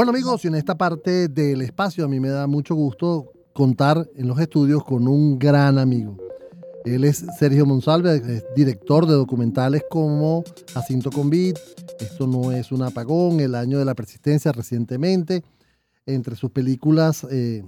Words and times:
Bueno 0.00 0.12
amigos, 0.12 0.42
y 0.46 0.48
en 0.48 0.54
esta 0.54 0.78
parte 0.78 1.28
del 1.28 1.60
espacio 1.60 2.06
a 2.06 2.08
mí 2.08 2.20
me 2.20 2.30
da 2.30 2.46
mucho 2.46 2.74
gusto 2.74 3.34
contar 3.52 4.08
en 4.16 4.28
los 4.28 4.40
estudios 4.40 4.82
con 4.82 5.06
un 5.06 5.38
gran 5.38 5.76
amigo. 5.76 6.16
Él 6.86 7.04
es 7.04 7.22
Sergio 7.38 7.66
Monsalve, 7.66 8.14
es 8.14 8.46
director 8.56 9.06
de 9.06 9.12
documentales 9.12 9.82
como 9.90 10.42
Jacinto 10.72 11.10
Convit, 11.10 11.58
Esto 11.98 12.26
no 12.26 12.50
es 12.50 12.72
un 12.72 12.80
apagón, 12.80 13.40
El 13.40 13.54
año 13.54 13.78
de 13.78 13.84
la 13.84 13.94
persistencia 13.94 14.52
recientemente. 14.52 15.44
Entre 16.06 16.34
sus 16.34 16.50
películas 16.50 17.26
eh, 17.30 17.62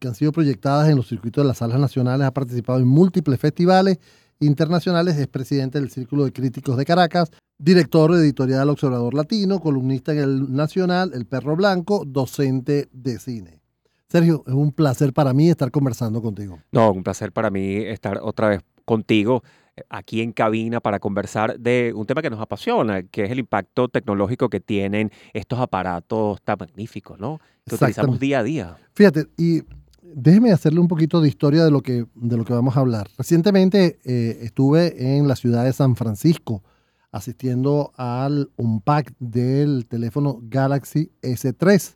que 0.00 0.08
han 0.08 0.16
sido 0.16 0.32
proyectadas 0.32 0.88
en 0.88 0.96
los 0.96 1.06
circuitos 1.06 1.44
de 1.44 1.46
las 1.46 1.58
salas 1.58 1.78
nacionales, 1.78 2.26
ha 2.26 2.32
participado 2.32 2.80
en 2.80 2.88
múltiples 2.88 3.38
festivales 3.38 4.00
internacionales, 4.40 5.16
es 5.16 5.28
presidente 5.28 5.78
del 5.78 5.90
Círculo 5.90 6.24
de 6.24 6.32
Críticos 6.32 6.76
de 6.76 6.84
Caracas, 6.84 7.30
director 7.58 8.12
de 8.14 8.20
editorial 8.20 8.70
Observador 8.70 9.14
Latino, 9.14 9.60
columnista 9.60 10.12
en 10.12 10.18
el 10.18 10.52
Nacional, 10.52 11.10
El 11.12 11.26
Perro 11.26 11.56
Blanco, 11.56 12.04
docente 12.06 12.88
de 12.92 13.18
cine. 13.18 13.60
Sergio, 14.08 14.42
es 14.46 14.54
un 14.54 14.72
placer 14.72 15.12
para 15.12 15.34
mí 15.34 15.50
estar 15.50 15.70
conversando 15.70 16.22
contigo. 16.22 16.60
No, 16.72 16.92
un 16.92 17.02
placer 17.02 17.32
para 17.32 17.50
mí 17.50 17.76
estar 17.76 18.20
otra 18.22 18.48
vez 18.48 18.60
contigo 18.86 19.42
eh, 19.76 19.82
aquí 19.90 20.22
en 20.22 20.32
cabina 20.32 20.80
para 20.80 20.98
conversar 20.98 21.60
de 21.60 21.92
un 21.94 22.06
tema 22.06 22.22
que 22.22 22.30
nos 22.30 22.40
apasiona, 22.40 23.02
que 23.02 23.24
es 23.24 23.30
el 23.30 23.40
impacto 23.40 23.88
tecnológico 23.88 24.48
que 24.48 24.60
tienen 24.60 25.10
estos 25.34 25.58
aparatos 25.58 26.40
tan 26.42 26.56
magníficos, 26.58 27.18
¿no? 27.18 27.38
Que 27.66 27.74
utilizamos 27.74 28.18
día 28.18 28.38
a 28.38 28.42
día. 28.42 28.76
Fíjate, 28.94 29.26
y 29.36 29.62
déjeme 30.00 30.52
hacerle 30.52 30.80
un 30.80 30.88
poquito 30.88 31.20
de 31.20 31.28
historia 31.28 31.64
de 31.64 31.70
lo 31.70 31.82
que, 31.82 32.06
de 32.14 32.36
lo 32.38 32.46
que 32.46 32.54
vamos 32.54 32.78
a 32.78 32.80
hablar. 32.80 33.08
Recientemente 33.18 33.98
eh, 34.04 34.38
estuve 34.40 35.18
en 35.18 35.28
la 35.28 35.36
ciudad 35.36 35.64
de 35.64 35.74
San 35.74 35.96
Francisco 35.96 36.62
asistiendo 37.10 37.92
al 37.96 38.50
unpack 38.56 39.14
del 39.18 39.86
teléfono 39.86 40.40
Galaxy 40.42 41.10
S3. 41.22 41.94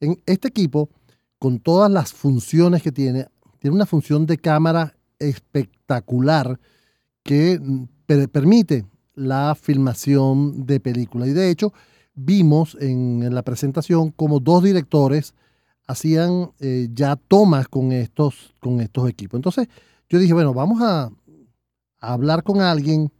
En 0.00 0.20
este 0.26 0.48
equipo 0.48 0.90
con 1.38 1.58
todas 1.58 1.90
las 1.90 2.12
funciones 2.12 2.82
que 2.82 2.92
tiene, 2.92 3.26
tiene 3.58 3.74
una 3.74 3.86
función 3.86 4.26
de 4.26 4.38
cámara 4.38 4.94
espectacular 5.18 6.58
que 7.22 7.60
permite 8.32 8.84
la 9.14 9.54
filmación 9.54 10.66
de 10.66 10.80
películas. 10.80 11.28
Y 11.28 11.32
de 11.32 11.50
hecho, 11.50 11.72
vimos 12.14 12.76
en, 12.80 13.34
la 13.34 13.42
presentación 13.42 14.10
como 14.10 14.40
dos 14.40 14.62
directores 14.62 15.34
hacían 15.86 16.52
eh, 16.60 16.88
ya 16.92 17.16
tomas 17.16 17.68
con 17.68 17.92
estos, 17.92 18.54
con 18.60 18.80
estos 18.80 19.08
equipos. 19.08 19.38
Entonces, 19.38 19.68
yo 20.08 20.18
dije, 20.18 20.32
bueno, 20.32 20.54
vamos 20.54 20.80
a, 20.82 21.10
hablar 22.02 22.42
con 22.42 22.62
alguien 22.62 23.12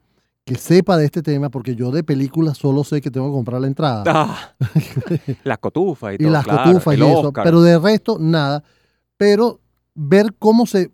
que 0.50 0.56
sepa 0.56 0.96
de 0.96 1.04
este 1.04 1.22
tema, 1.22 1.48
porque 1.48 1.76
yo 1.76 1.92
de 1.92 2.02
películas 2.02 2.58
solo 2.58 2.82
sé 2.82 3.00
que 3.00 3.08
tengo 3.08 3.28
que 3.28 3.34
comprar 3.34 3.60
la 3.60 3.68
entrada. 3.68 4.02
Ah, 4.04 4.52
las 5.44 5.58
cotufas 5.58 6.14
y 6.14 6.18
todo. 6.18 6.26
Y 6.26 6.32
las 6.32 6.44
cotufas 6.44 6.98
y 6.98 7.00
eso. 7.00 7.32
Pero 7.32 7.62
de 7.62 7.78
resto, 7.78 8.18
nada. 8.18 8.64
Pero 9.16 9.60
ver 9.94 10.34
cómo 10.40 10.66
se, 10.66 10.90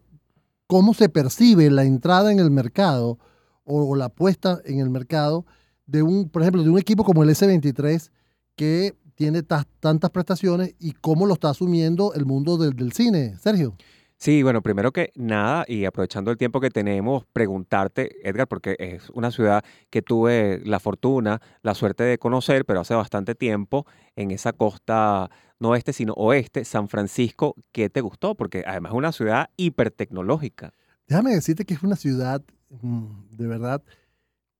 cómo 0.66 0.92
se 0.92 1.08
percibe 1.08 1.70
la 1.70 1.84
entrada 1.84 2.32
en 2.32 2.38
el 2.38 2.50
mercado 2.50 3.18
o, 3.64 3.96
la 3.96 4.10
puesta 4.10 4.60
en 4.66 4.78
el 4.80 4.90
mercado 4.90 5.46
de 5.86 6.02
un, 6.02 6.28
por 6.28 6.42
ejemplo, 6.42 6.62
de 6.62 6.68
un 6.68 6.78
equipo 6.78 7.02
como 7.02 7.22
el 7.22 7.30
S23 7.30 8.10
que 8.56 8.94
tiene 9.14 9.42
tantas 9.42 10.10
prestaciones 10.10 10.74
y 10.78 10.92
cómo 10.92 11.24
lo 11.24 11.32
está 11.32 11.48
asumiendo 11.48 12.12
el 12.12 12.26
mundo 12.26 12.58
del, 12.58 12.76
del 12.76 12.92
cine. 12.92 13.38
Sergio. 13.38 13.74
Sí, 14.18 14.42
bueno, 14.42 14.62
primero 14.62 14.92
que 14.92 15.12
nada, 15.14 15.66
y 15.68 15.84
aprovechando 15.84 16.30
el 16.30 16.38
tiempo 16.38 16.58
que 16.60 16.70
tenemos, 16.70 17.26
preguntarte, 17.34 18.26
Edgar, 18.26 18.48
porque 18.48 18.74
es 18.78 19.10
una 19.10 19.30
ciudad 19.30 19.62
que 19.90 20.00
tuve 20.00 20.62
la 20.64 20.80
fortuna, 20.80 21.42
la 21.62 21.74
suerte 21.74 22.02
de 22.04 22.16
conocer, 22.16 22.64
pero 22.64 22.80
hace 22.80 22.94
bastante 22.94 23.34
tiempo, 23.34 23.86
en 24.16 24.30
esa 24.30 24.54
costa 24.54 25.30
no 25.60 25.70
oeste, 25.70 25.92
sino 25.92 26.14
oeste, 26.14 26.64
San 26.64 26.88
Francisco, 26.88 27.56
¿qué 27.72 27.90
te 27.90 28.00
gustó? 28.00 28.34
Porque 28.34 28.64
además 28.66 28.92
es 28.92 28.96
una 28.98 29.12
ciudad 29.12 29.50
hipertecnológica. 29.56 30.72
Déjame 31.06 31.34
decirte 31.34 31.66
que 31.66 31.74
es 31.74 31.82
una 31.82 31.96
ciudad, 31.96 32.42
mm, 32.80 33.36
de 33.36 33.46
verdad, 33.46 33.82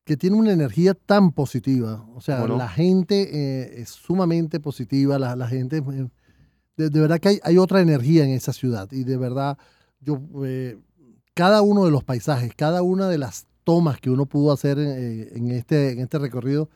que 0.04 0.16
tiene 0.16 0.36
una 0.36 0.52
energía 0.52 0.94
tan 0.94 1.32
positiva. 1.32 2.06
O 2.14 2.20
sea, 2.20 2.46
la 2.46 2.68
gente 2.68 3.28
eh, 3.32 3.80
es 3.80 3.88
sumamente 3.88 4.60
positiva, 4.60 5.18
la, 5.18 5.34
la 5.34 5.48
gente 5.48 5.82
de, 6.76 7.00
verdad 7.00 7.18
que 7.18 7.40
hay, 7.42 7.58
otra 7.58 7.80
energía 7.80 8.24
en 8.24 8.30
esa 8.30 8.52
ciudad 8.52 8.88
y 8.92 9.04
de 9.04 9.16
verdad 9.16 9.56
yo 10.00 10.20
eh, 10.44 10.76
cada 11.34 11.62
uno 11.62 11.84
de 11.84 11.90
los 11.90 12.04
paisajes, 12.04 12.52
cada 12.54 12.82
una 12.82 13.08
de 13.08 13.18
las 13.18 13.46
tomas 13.64 13.98
que 13.98 14.10
uno 14.10 14.26
pudo 14.26 14.52
hacer 14.52 14.78
en, 14.78 15.50
eh, 15.50 15.56
este, 15.56 15.92
en 15.92 16.00
este 16.00 16.18
recorrido 16.18 16.68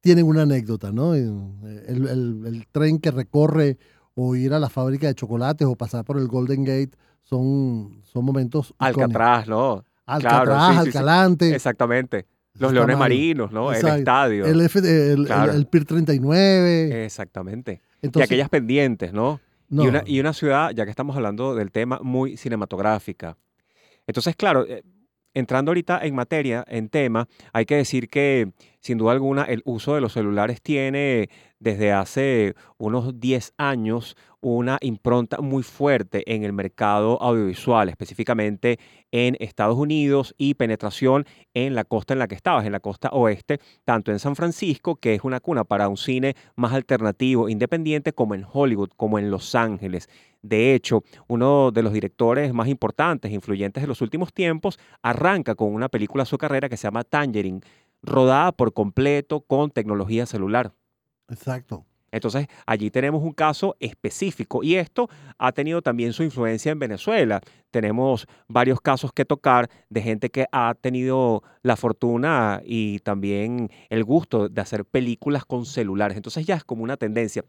tienen 0.00 0.26
una 0.26 0.42
anécdota, 0.42 0.92
¿no? 0.92 1.14
El, 1.14 2.66
tren 2.70 2.98
que 2.98 3.10
recorre 3.10 3.78
o 4.14 4.36
ir 4.36 4.52
a 4.52 4.58
la 4.58 4.68
fábrica 4.68 5.06
de 5.06 5.14
chocolates 5.14 5.66
o 5.66 5.74
pasar 5.76 6.04
por 6.04 6.18
el 6.18 6.28
Golden 6.28 6.62
Gate 6.62 6.90
son, 7.22 8.02
son 8.04 8.24
momentos. 8.24 8.74
Alcatraz, 8.78 9.48
¿no? 9.48 9.82
Alcatraz, 10.04 10.76
Alcalante. 10.76 11.54
Exactamente. 11.54 12.26
Los 12.58 12.72
leones 12.74 12.98
marinos, 12.98 13.50
¿no? 13.50 13.72
El 13.72 13.84
estadio. 13.84 14.44
El, 14.44 14.60
el, 14.60 15.28
el, 15.30 15.66
PIR 15.66 15.84
39. 15.86 17.04
Exactamente 17.06 17.80
y 18.12 18.22
aquellas 18.22 18.48
pendientes, 18.48 19.12
¿no? 19.12 19.40
Y, 19.70 19.78
una, 19.78 20.02
y 20.06 20.20
una 20.20 20.32
ciudad, 20.32 20.70
ya 20.70 20.84
que 20.84 20.90
estamos 20.90 21.16
hablando 21.16 21.54
del 21.54 21.72
tema, 21.72 21.98
muy 22.02 22.36
cinematográfica. 22.36 23.36
Entonces, 24.06 24.36
claro, 24.36 24.64
eh, 24.68 24.82
entrando 25.32 25.70
ahorita 25.70 26.00
en 26.04 26.14
materia, 26.14 26.64
en 26.68 26.88
tema, 26.88 27.26
hay 27.52 27.64
que 27.64 27.76
decir 27.76 28.08
que 28.08 28.52
sin 28.84 28.98
duda 28.98 29.12
alguna 29.12 29.44
el 29.44 29.62
uso 29.64 29.94
de 29.94 30.02
los 30.02 30.12
celulares 30.12 30.60
tiene 30.60 31.30
desde 31.58 31.90
hace 31.92 32.54
unos 32.76 33.18
10 33.18 33.54
años 33.56 34.14
una 34.42 34.76
impronta 34.82 35.40
muy 35.40 35.62
fuerte 35.62 36.22
en 36.26 36.44
el 36.44 36.52
mercado 36.52 37.20
audiovisual, 37.22 37.88
específicamente 37.88 38.78
en 39.10 39.38
Estados 39.40 39.78
Unidos 39.78 40.34
y 40.36 40.52
penetración 40.52 41.24
en 41.54 41.74
la 41.74 41.84
costa 41.84 42.12
en 42.12 42.18
la 42.18 42.28
que 42.28 42.34
estabas, 42.34 42.66
en 42.66 42.72
la 42.72 42.80
costa 42.80 43.08
oeste, 43.08 43.58
tanto 43.84 44.12
en 44.12 44.18
San 44.18 44.36
Francisco, 44.36 44.96
que 44.96 45.14
es 45.14 45.24
una 45.24 45.40
cuna 45.40 45.64
para 45.64 45.88
un 45.88 45.96
cine 45.96 46.34
más 46.56 46.74
alternativo, 46.74 47.48
independiente, 47.48 48.12
como 48.12 48.34
en 48.34 48.44
Hollywood, 48.52 48.90
como 48.98 49.18
en 49.18 49.30
Los 49.30 49.54
Ángeles. 49.54 50.10
De 50.42 50.74
hecho, 50.74 51.02
uno 51.26 51.70
de 51.70 51.82
los 51.82 51.94
directores 51.94 52.52
más 52.52 52.68
importantes 52.68 53.30
e 53.30 53.34
influyentes 53.34 53.82
de 53.82 53.86
los 53.86 54.02
últimos 54.02 54.34
tiempos 54.34 54.78
arranca 55.00 55.54
con 55.54 55.72
una 55.72 55.88
película 55.88 56.24
a 56.24 56.26
su 56.26 56.36
carrera 56.36 56.68
que 56.68 56.76
se 56.76 56.86
llama 56.86 57.02
Tangerine, 57.02 57.62
rodada 58.04 58.52
por 58.52 58.72
completo 58.72 59.40
con 59.40 59.70
tecnología 59.70 60.26
celular. 60.26 60.72
Exacto. 61.28 61.84
Entonces, 62.14 62.46
allí 62.64 62.92
tenemos 62.92 63.24
un 63.24 63.32
caso 63.32 63.74
específico 63.80 64.62
y 64.62 64.76
esto 64.76 65.10
ha 65.36 65.50
tenido 65.50 65.82
también 65.82 66.12
su 66.12 66.22
influencia 66.22 66.70
en 66.70 66.78
Venezuela. 66.78 67.40
Tenemos 67.72 68.28
varios 68.46 68.80
casos 68.80 69.12
que 69.12 69.24
tocar 69.24 69.68
de 69.90 70.00
gente 70.00 70.30
que 70.30 70.46
ha 70.52 70.74
tenido 70.80 71.42
la 71.62 71.74
fortuna 71.74 72.62
y 72.64 73.00
también 73.00 73.68
el 73.90 74.04
gusto 74.04 74.48
de 74.48 74.60
hacer 74.60 74.84
películas 74.84 75.44
con 75.44 75.66
celulares. 75.66 76.16
Entonces 76.16 76.46
ya 76.46 76.54
es 76.54 76.62
como 76.62 76.84
una 76.84 76.96
tendencia. 76.96 77.44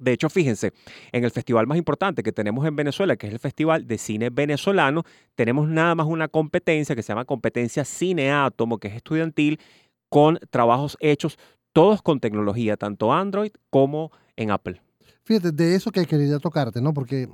De 0.00 0.12
hecho, 0.12 0.30
fíjense, 0.30 0.72
en 1.12 1.24
el 1.24 1.30
festival 1.30 1.66
más 1.66 1.76
importante 1.76 2.22
que 2.22 2.32
tenemos 2.32 2.66
en 2.66 2.74
Venezuela, 2.74 3.16
que 3.16 3.26
es 3.26 3.32
el 3.34 3.38
Festival 3.38 3.86
de 3.86 3.98
Cine 3.98 4.30
Venezolano, 4.30 5.04
tenemos 5.34 5.68
nada 5.68 5.94
más 5.94 6.06
una 6.06 6.28
competencia 6.28 6.96
que 6.96 7.02
se 7.02 7.08
llama 7.08 7.26
Competencia 7.26 7.84
Cine 7.84 8.32
Átomo, 8.32 8.78
que 8.78 8.88
es 8.88 8.94
estudiantil, 8.94 9.60
con 10.08 10.38
trabajos 10.50 10.96
hechos 11.00 11.38
todos 11.72 12.02
con 12.02 12.18
tecnología, 12.18 12.76
tanto 12.76 13.12
Android 13.12 13.52
como 13.68 14.10
en 14.36 14.50
Apple. 14.50 14.82
Fíjate, 15.22 15.52
de 15.52 15.74
eso 15.74 15.92
que 15.92 16.06
quería 16.06 16.38
tocarte, 16.38 16.80
¿no? 16.80 16.92
Porque 16.92 17.28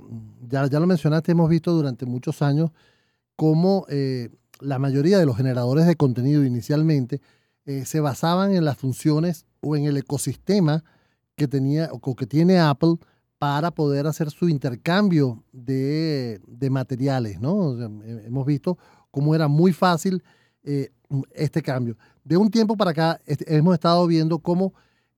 ya, 0.47 0.67
ya 0.67 0.79
lo 0.79 0.85
mencionaste, 0.85 1.31
hemos 1.31 1.49
visto 1.49 1.71
durante 1.71 2.05
muchos 2.05 2.41
años 2.41 2.71
cómo 3.35 3.85
eh, 3.89 4.29
la 4.59 4.77
mayoría 4.77 5.17
de 5.17 5.25
los 5.25 5.37
generadores 5.37 5.87
de 5.87 5.95
contenido 5.95 6.43
inicialmente 6.43 7.21
eh, 7.65 7.85
se 7.85 7.99
basaban 7.99 8.53
en 8.53 8.65
las 8.65 8.77
funciones 8.77 9.45
o 9.61 9.75
en 9.75 9.85
el 9.85 9.97
ecosistema 9.97 10.83
que 11.37 11.47
tenía 11.47 11.89
o 11.91 12.15
que 12.15 12.25
tiene 12.25 12.59
Apple 12.59 12.95
para 13.37 13.71
poder 13.71 14.07
hacer 14.07 14.31
su 14.31 14.49
intercambio 14.49 15.43
de, 15.53 16.41
materiales, 16.69 17.39
¿no? 17.39 17.79
hemos 17.79 18.45
visto 18.45 18.77
cómo 19.11 19.35
era 19.35 19.47
muy 19.47 19.71
fácil 19.71 20.23
eh, 20.63 20.89
este 21.31 21.61
cambio 21.61 21.95
de 22.27 22.35
un 22.35 22.51
tiempo 22.51 22.75
para 22.75 22.91
acá 22.91 23.21
hemos 23.25 23.73
estado 23.73 24.05
viendo 24.05 24.39
cómo 24.39 24.73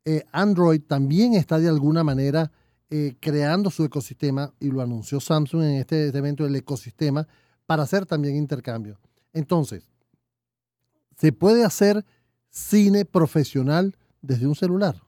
eh, 0.06 0.24
Android 0.31 0.81
también 0.81 1.33
está 1.33 1.57
de 1.57 1.68
alguna 1.68 2.04
manera 2.04 2.51
eh, 2.92 3.16
creando 3.19 3.69
su 3.69 3.83
ecosistema, 3.83 4.54
y 4.60 4.69
lo 4.69 4.81
anunció 4.81 5.19
Samsung 5.19 5.63
en 5.63 5.75
este, 5.75 6.07
este 6.07 6.18
evento, 6.18 6.45
el 6.45 6.56
ecosistema, 6.56 7.27
para 7.66 7.83
hacer 7.83 8.06
también 8.06 8.36
intercambio. 8.36 9.00
Entonces, 9.31 9.88
¿se 11.16 11.31
puede 11.31 11.63
hacer 11.63 12.04
cine 12.50 13.06
profesional 13.06 13.95
desde 14.21 14.48
un 14.48 14.56
celular? 14.56 15.01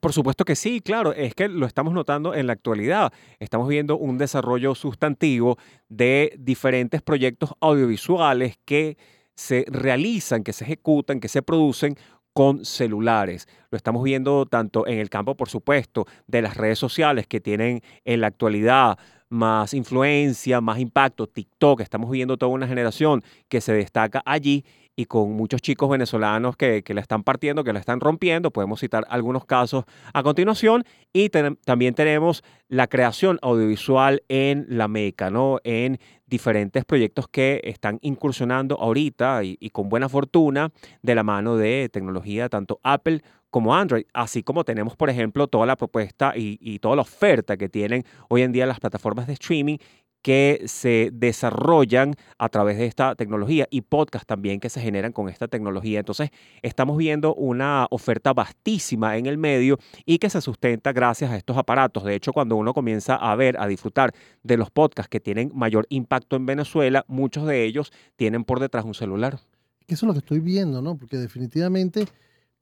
Por 0.00 0.12
supuesto 0.12 0.44
que 0.44 0.54
sí, 0.54 0.80
claro, 0.82 1.14
es 1.14 1.34
que 1.34 1.48
lo 1.48 1.64
estamos 1.64 1.94
notando 1.94 2.34
en 2.34 2.46
la 2.46 2.52
actualidad. 2.52 3.10
Estamos 3.38 3.68
viendo 3.68 3.96
un 3.96 4.18
desarrollo 4.18 4.74
sustantivo 4.74 5.56
de 5.88 6.34
diferentes 6.38 7.00
proyectos 7.00 7.54
audiovisuales 7.60 8.58
que 8.66 8.98
se 9.34 9.64
realizan, 9.66 10.44
que 10.44 10.52
se 10.52 10.64
ejecutan, 10.64 11.20
que 11.20 11.28
se 11.28 11.40
producen 11.40 11.96
con 12.34 12.66
celulares. 12.66 13.48
Lo 13.70 13.76
estamos 13.76 14.04
viendo 14.04 14.44
tanto 14.44 14.86
en 14.86 14.98
el 14.98 15.08
campo, 15.08 15.36
por 15.36 15.48
supuesto, 15.48 16.06
de 16.26 16.42
las 16.42 16.58
redes 16.58 16.78
sociales 16.78 17.26
que 17.26 17.40
tienen 17.40 17.80
en 18.04 18.20
la 18.20 18.26
actualidad 18.26 18.98
más 19.30 19.72
influencia, 19.72 20.60
más 20.60 20.78
impacto, 20.78 21.26
TikTok, 21.26 21.80
estamos 21.80 22.10
viendo 22.10 22.36
toda 22.36 22.52
una 22.52 22.66
generación 22.68 23.22
que 23.48 23.60
se 23.60 23.72
destaca 23.72 24.22
allí 24.24 24.64
y 24.98 25.06
con 25.06 25.30
muchos 25.30 25.62
chicos 25.62 25.88
venezolanos 25.88 26.56
que, 26.56 26.82
la 26.88 27.00
están 27.00 27.22
partiendo, 27.22 27.62
que 27.62 27.72
la 27.72 27.78
están 27.78 28.00
rompiendo. 28.00 28.50
Podemos 28.50 28.80
citar 28.80 29.06
algunos 29.08 29.44
casos 29.44 29.84
a 30.12 30.24
continuación. 30.24 30.82
Y 31.12 31.28
también 31.28 31.94
tenemos 31.94 32.42
la 32.66 32.88
creación 32.88 33.38
audiovisual 33.40 34.24
en 34.28 34.66
la 34.68 34.88
Meca, 34.88 35.30
¿no? 35.30 35.60
En 35.62 36.00
diferentes 36.26 36.84
proyectos 36.84 37.28
que 37.28 37.60
están 37.62 38.00
incursionando 38.02 38.74
ahorita 38.80 39.44
y, 39.44 39.70
con 39.70 39.88
buena 39.88 40.08
fortuna 40.08 40.72
de 41.00 41.14
la 41.14 41.22
mano 41.22 41.56
de 41.56 41.88
tecnología 41.92 42.48
tanto 42.48 42.80
Apple 42.82 43.22
como 43.50 43.76
Android, 43.76 44.04
así 44.12 44.42
como 44.42 44.64
tenemos, 44.64 44.96
por 44.96 45.10
ejemplo, 45.10 45.46
toda 45.46 45.64
la 45.64 45.76
propuesta 45.76 46.32
y, 46.36 46.58
y 46.60 46.80
toda 46.80 46.96
la 46.96 47.02
oferta 47.02 47.56
que 47.56 47.68
tienen 47.68 48.04
hoy 48.28 48.42
en 48.42 48.50
día 48.50 48.66
las 48.66 48.80
plataformas 48.80 49.28
de 49.28 49.34
streaming 49.34 49.78
que 50.22 50.62
se 50.66 51.10
desarrollan 51.12 52.14
a 52.38 52.48
través 52.48 52.78
de 52.78 52.86
esta 52.86 53.14
tecnología 53.14 53.66
y 53.70 53.82
podcasts 53.82 54.26
también 54.26 54.60
que 54.60 54.68
se 54.68 54.80
generan 54.80 55.12
con 55.12 55.28
esta 55.28 55.48
tecnología. 55.48 56.00
Entonces, 56.00 56.30
estamos 56.62 56.96
viendo 56.96 57.34
una 57.34 57.86
oferta 57.90 58.32
vastísima 58.32 59.16
en 59.16 59.26
el 59.26 59.38
medio 59.38 59.78
y 60.04 60.18
que 60.18 60.30
se 60.30 60.40
sustenta 60.40 60.92
gracias 60.92 61.30
a 61.30 61.36
estos 61.36 61.56
aparatos. 61.56 62.04
De 62.04 62.14
hecho, 62.14 62.32
cuando 62.32 62.56
uno 62.56 62.74
comienza 62.74 63.14
a 63.14 63.34
ver, 63.36 63.58
a 63.60 63.66
disfrutar 63.66 64.12
de 64.42 64.56
los 64.56 64.70
podcasts 64.70 65.08
que 65.08 65.20
tienen 65.20 65.52
mayor 65.54 65.86
impacto 65.88 66.36
en 66.36 66.46
Venezuela, 66.46 67.04
muchos 67.08 67.46
de 67.46 67.64
ellos 67.64 67.92
tienen 68.16 68.44
por 68.44 68.60
detrás 68.60 68.84
un 68.84 68.94
celular. 68.94 69.38
Eso 69.86 70.04
es 70.04 70.08
lo 70.08 70.12
que 70.12 70.18
estoy 70.18 70.40
viendo, 70.40 70.82
¿no? 70.82 70.96
Porque 70.96 71.16
definitivamente 71.16 72.06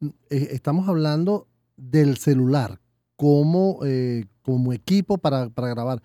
mm, 0.01 0.07
eh, 0.31 0.49
estamos 0.53 0.89
hablando 0.89 1.49
del 1.77 2.17
celular 2.19 2.81
como, 3.17 3.81
eh, 3.85 4.27
como 4.43 4.73
equipo 4.73 5.19
para, 5.19 5.49
para 5.51 5.69
grabar 5.69 6.03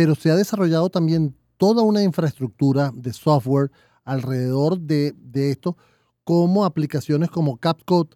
pero 0.00 0.14
se 0.14 0.30
ha 0.30 0.34
desarrollado 0.34 0.88
también 0.88 1.36
toda 1.58 1.82
una 1.82 2.02
infraestructura 2.02 2.90
de 2.94 3.12
software 3.12 3.70
alrededor 4.02 4.80
de, 4.80 5.14
esto, 5.34 5.76
como 6.24 6.64
aplicaciones 6.64 7.28
como 7.28 7.58
CapCut, 7.58 8.14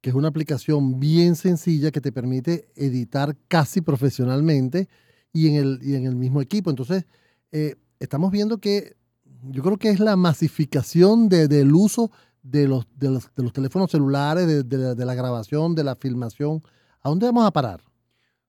que 0.00 0.10
es 0.10 0.16
una 0.16 0.26
aplicación 0.26 0.98
bien 0.98 1.36
sencilla 1.36 1.92
que 1.92 2.00
te 2.00 2.10
permite 2.10 2.66
editar 2.74 3.36
casi 3.46 3.80
profesionalmente 3.80 4.88
y 5.32 5.46
en 5.50 5.54
el, 5.54 5.78
y 5.82 5.94
en 5.94 6.04
el 6.04 6.16
mismo 6.16 6.40
equipo. 6.40 6.68
Entonces, 6.68 7.06
eh, 7.52 7.76
estamos 8.00 8.32
viendo 8.32 8.58
que 8.58 8.96
yo 9.44 9.62
creo 9.62 9.76
que 9.76 9.90
es 9.90 10.00
la 10.00 10.16
masificación 10.16 11.28
del 11.28 11.72
uso 11.72 12.10
de 12.42 12.66
los, 12.66 12.88
de 12.96 13.08
los, 13.08 13.52
teléfonos 13.52 13.88
celulares, 13.92 14.48
de, 14.48 14.64
de 14.64 15.04
la 15.04 15.14
grabación, 15.14 15.76
de 15.76 15.84
la 15.84 15.94
filmación. 15.94 16.60
¿A 17.02 17.08
dónde 17.08 17.26
vamos 17.26 17.46
a 17.46 17.52
parar? 17.52 17.84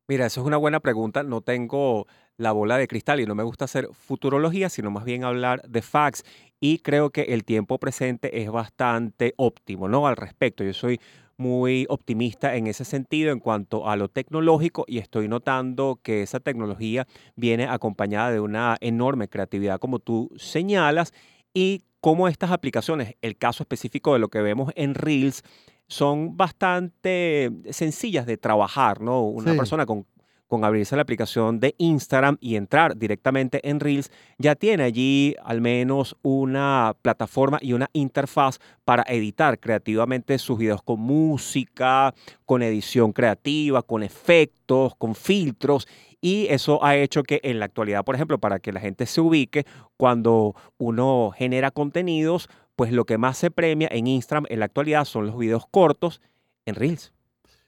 Mira, 0.07 0.25
eso 0.25 0.41
es 0.41 0.47
una 0.47 0.57
buena 0.57 0.79
pregunta. 0.79 1.21
No 1.21 1.41
tengo 1.41 2.07
la 2.41 2.51
bola 2.51 2.77
de 2.77 2.87
cristal 2.87 3.19
y 3.19 3.25
no 3.25 3.35
me 3.35 3.43
gusta 3.43 3.65
hacer 3.65 3.87
futurología, 3.93 4.69
sino 4.69 4.89
más 4.89 5.05
bien 5.05 5.23
hablar 5.23 5.61
de 5.67 5.81
facts. 5.81 6.23
Y 6.59 6.79
creo 6.79 7.11
que 7.11 7.21
el 7.21 7.43
tiempo 7.43 7.77
presente 7.77 8.41
es 8.41 8.49
bastante 8.49 9.33
óptimo, 9.37 9.87
¿no? 9.87 10.07
Al 10.07 10.15
respecto, 10.15 10.63
yo 10.63 10.73
soy 10.73 10.99
muy 11.37 11.85
optimista 11.89 12.55
en 12.55 12.67
ese 12.67 12.83
sentido 12.83 13.31
en 13.31 13.39
cuanto 13.39 13.89
a 13.89 13.95
lo 13.95 14.09
tecnológico 14.09 14.85
y 14.87 14.97
estoy 14.97 15.27
notando 15.27 15.99
que 16.03 16.21
esa 16.21 16.39
tecnología 16.39 17.07
viene 17.35 17.67
acompañada 17.67 18.31
de 18.31 18.39
una 18.39 18.77
enorme 18.79 19.27
creatividad 19.27 19.79
como 19.79 19.99
tú 19.99 20.29
señalas 20.35 21.13
y 21.53 21.81
como 21.99 22.27
estas 22.27 22.51
aplicaciones, 22.51 23.15
el 23.21 23.37
caso 23.37 23.63
específico 23.63 24.13
de 24.13 24.19
lo 24.19 24.29
que 24.29 24.41
vemos 24.41 24.71
en 24.75 24.95
Reels, 24.95 25.43
son 25.87 26.37
bastante 26.37 27.51
sencillas 27.69 28.25
de 28.25 28.37
trabajar, 28.37 29.01
¿no? 29.01 29.23
Una 29.23 29.53
persona 29.55 29.85
con 29.85 30.05
con 30.51 30.65
abrirse 30.65 30.97
la 30.97 31.03
aplicación 31.03 31.61
de 31.61 31.75
Instagram 31.77 32.37
y 32.41 32.57
entrar 32.57 32.97
directamente 32.97 33.61
en 33.69 33.79
Reels, 33.79 34.11
ya 34.37 34.53
tiene 34.53 34.83
allí 34.83 35.33
al 35.45 35.61
menos 35.61 36.17
una 36.23 36.93
plataforma 37.01 37.57
y 37.61 37.71
una 37.71 37.89
interfaz 37.93 38.59
para 38.83 39.03
editar 39.07 39.61
creativamente 39.61 40.37
sus 40.39 40.59
videos 40.59 40.83
con 40.83 40.99
música, 40.99 42.13
con 42.45 42.63
edición 42.63 43.13
creativa, 43.13 43.81
con 43.81 44.03
efectos, 44.03 44.93
con 44.95 45.15
filtros. 45.15 45.87
Y 46.19 46.47
eso 46.49 46.83
ha 46.83 46.97
hecho 46.97 47.23
que 47.23 47.39
en 47.43 47.59
la 47.59 47.65
actualidad, 47.67 48.03
por 48.03 48.15
ejemplo, 48.15 48.37
para 48.37 48.59
que 48.59 48.73
la 48.73 48.81
gente 48.81 49.05
se 49.05 49.21
ubique, 49.21 49.65
cuando 49.95 50.53
uno 50.77 51.31
genera 51.33 51.71
contenidos, 51.71 52.49
pues 52.75 52.91
lo 52.91 53.05
que 53.05 53.17
más 53.17 53.37
se 53.37 53.51
premia 53.51 53.87
en 53.89 54.05
Instagram 54.05 54.47
en 54.49 54.59
la 54.59 54.65
actualidad 54.65 55.05
son 55.05 55.27
los 55.27 55.37
videos 55.37 55.63
cortos 55.71 56.19
en 56.65 56.75
Reels. 56.75 57.13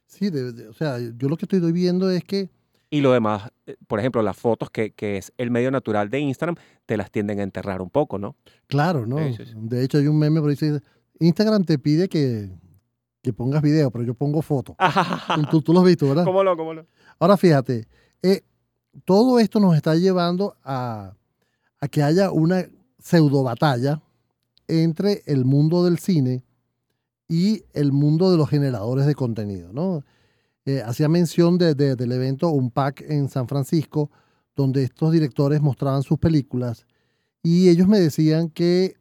Sí, 0.05 0.29
o 0.69 0.73
sea, 0.73 0.97
yo 0.99 1.29
lo 1.29 1.37
que 1.37 1.45
estoy 1.45 1.71
viendo 1.71 2.11
es 2.11 2.25
que 2.25 2.49
y 2.93 3.01
lo 3.01 3.11
demás, 3.11 3.51
eh, 3.65 3.75
por 3.87 3.99
ejemplo, 3.99 4.21
las 4.21 4.37
fotos, 4.37 4.69
que, 4.69 4.91
que, 4.91 5.17
es 5.17 5.33
el 5.39 5.49
medio 5.49 5.71
natural 5.71 6.11
de 6.11 6.19
Instagram, 6.19 6.57
te 6.85 6.95
las 6.95 7.09
tienden 7.09 7.39
a 7.39 7.41
enterrar 7.41 7.81
un 7.81 7.89
poco, 7.89 8.19
¿no? 8.19 8.35
Claro, 8.67 9.07
¿no? 9.07 9.15
De 9.17 9.83
hecho, 9.83 9.97
hay 9.97 10.05
un 10.05 10.19
meme 10.19 10.39
por 10.39 10.51
ahí 10.51 10.55
dice, 10.55 10.79
Instagram 11.19 11.63
te 11.63 11.79
pide 11.79 12.07
que, 12.07 12.51
que 13.23 13.33
pongas 13.33 13.63
video, 13.63 13.89
pero 13.89 14.03
yo 14.03 14.13
pongo 14.13 14.43
fotos. 14.43 14.75
tú, 15.49 15.63
tú, 15.63 15.73
lo 15.73 15.79
has 15.79 15.87
visto, 15.87 16.07
¿verdad? 16.07 16.23
¿Cómo 16.23 16.43
no? 16.43 16.55
¿Cómo 16.55 16.75
no? 16.75 16.85
Ahora 17.17 17.35
fíjate, 17.35 17.87
eh, 18.21 18.41
todo 19.05 19.39
esto 19.39 19.59
nos 19.59 19.75
está 19.75 19.95
llevando 19.95 20.55
a, 20.63 21.15
a 21.79 21.87
que 21.87 22.03
haya 22.03 22.29
una 22.29 22.63
pseudo 22.99 23.41
batalla 23.41 24.03
entre 24.67 25.23
el 25.25 25.45
mundo 25.45 25.83
del 25.83 25.97
cine 25.97 26.43
y 27.27 27.63
el 27.73 27.91
mundo 27.91 28.29
de 28.29 28.37
los 28.37 28.51
generadores 28.51 29.07
de 29.07 29.15
contenido, 29.15 29.73
¿no? 29.73 30.03
Eh, 30.65 30.81
hacía 30.81 31.09
mención 31.09 31.57
de, 31.57 31.75
del 31.75 32.11
evento 32.11 32.49
Unpack 32.49 33.01
en 33.01 33.29
San 33.29 33.47
Francisco, 33.47 34.09
donde 34.55 34.83
estos 34.83 35.11
directores 35.11 35.61
mostraban 35.61 36.03
sus 36.03 36.17
películas 36.19 36.85
y 37.43 37.67
ellos 37.67 37.87
me 37.87 37.99
decían 37.99 38.49
que 38.49 38.95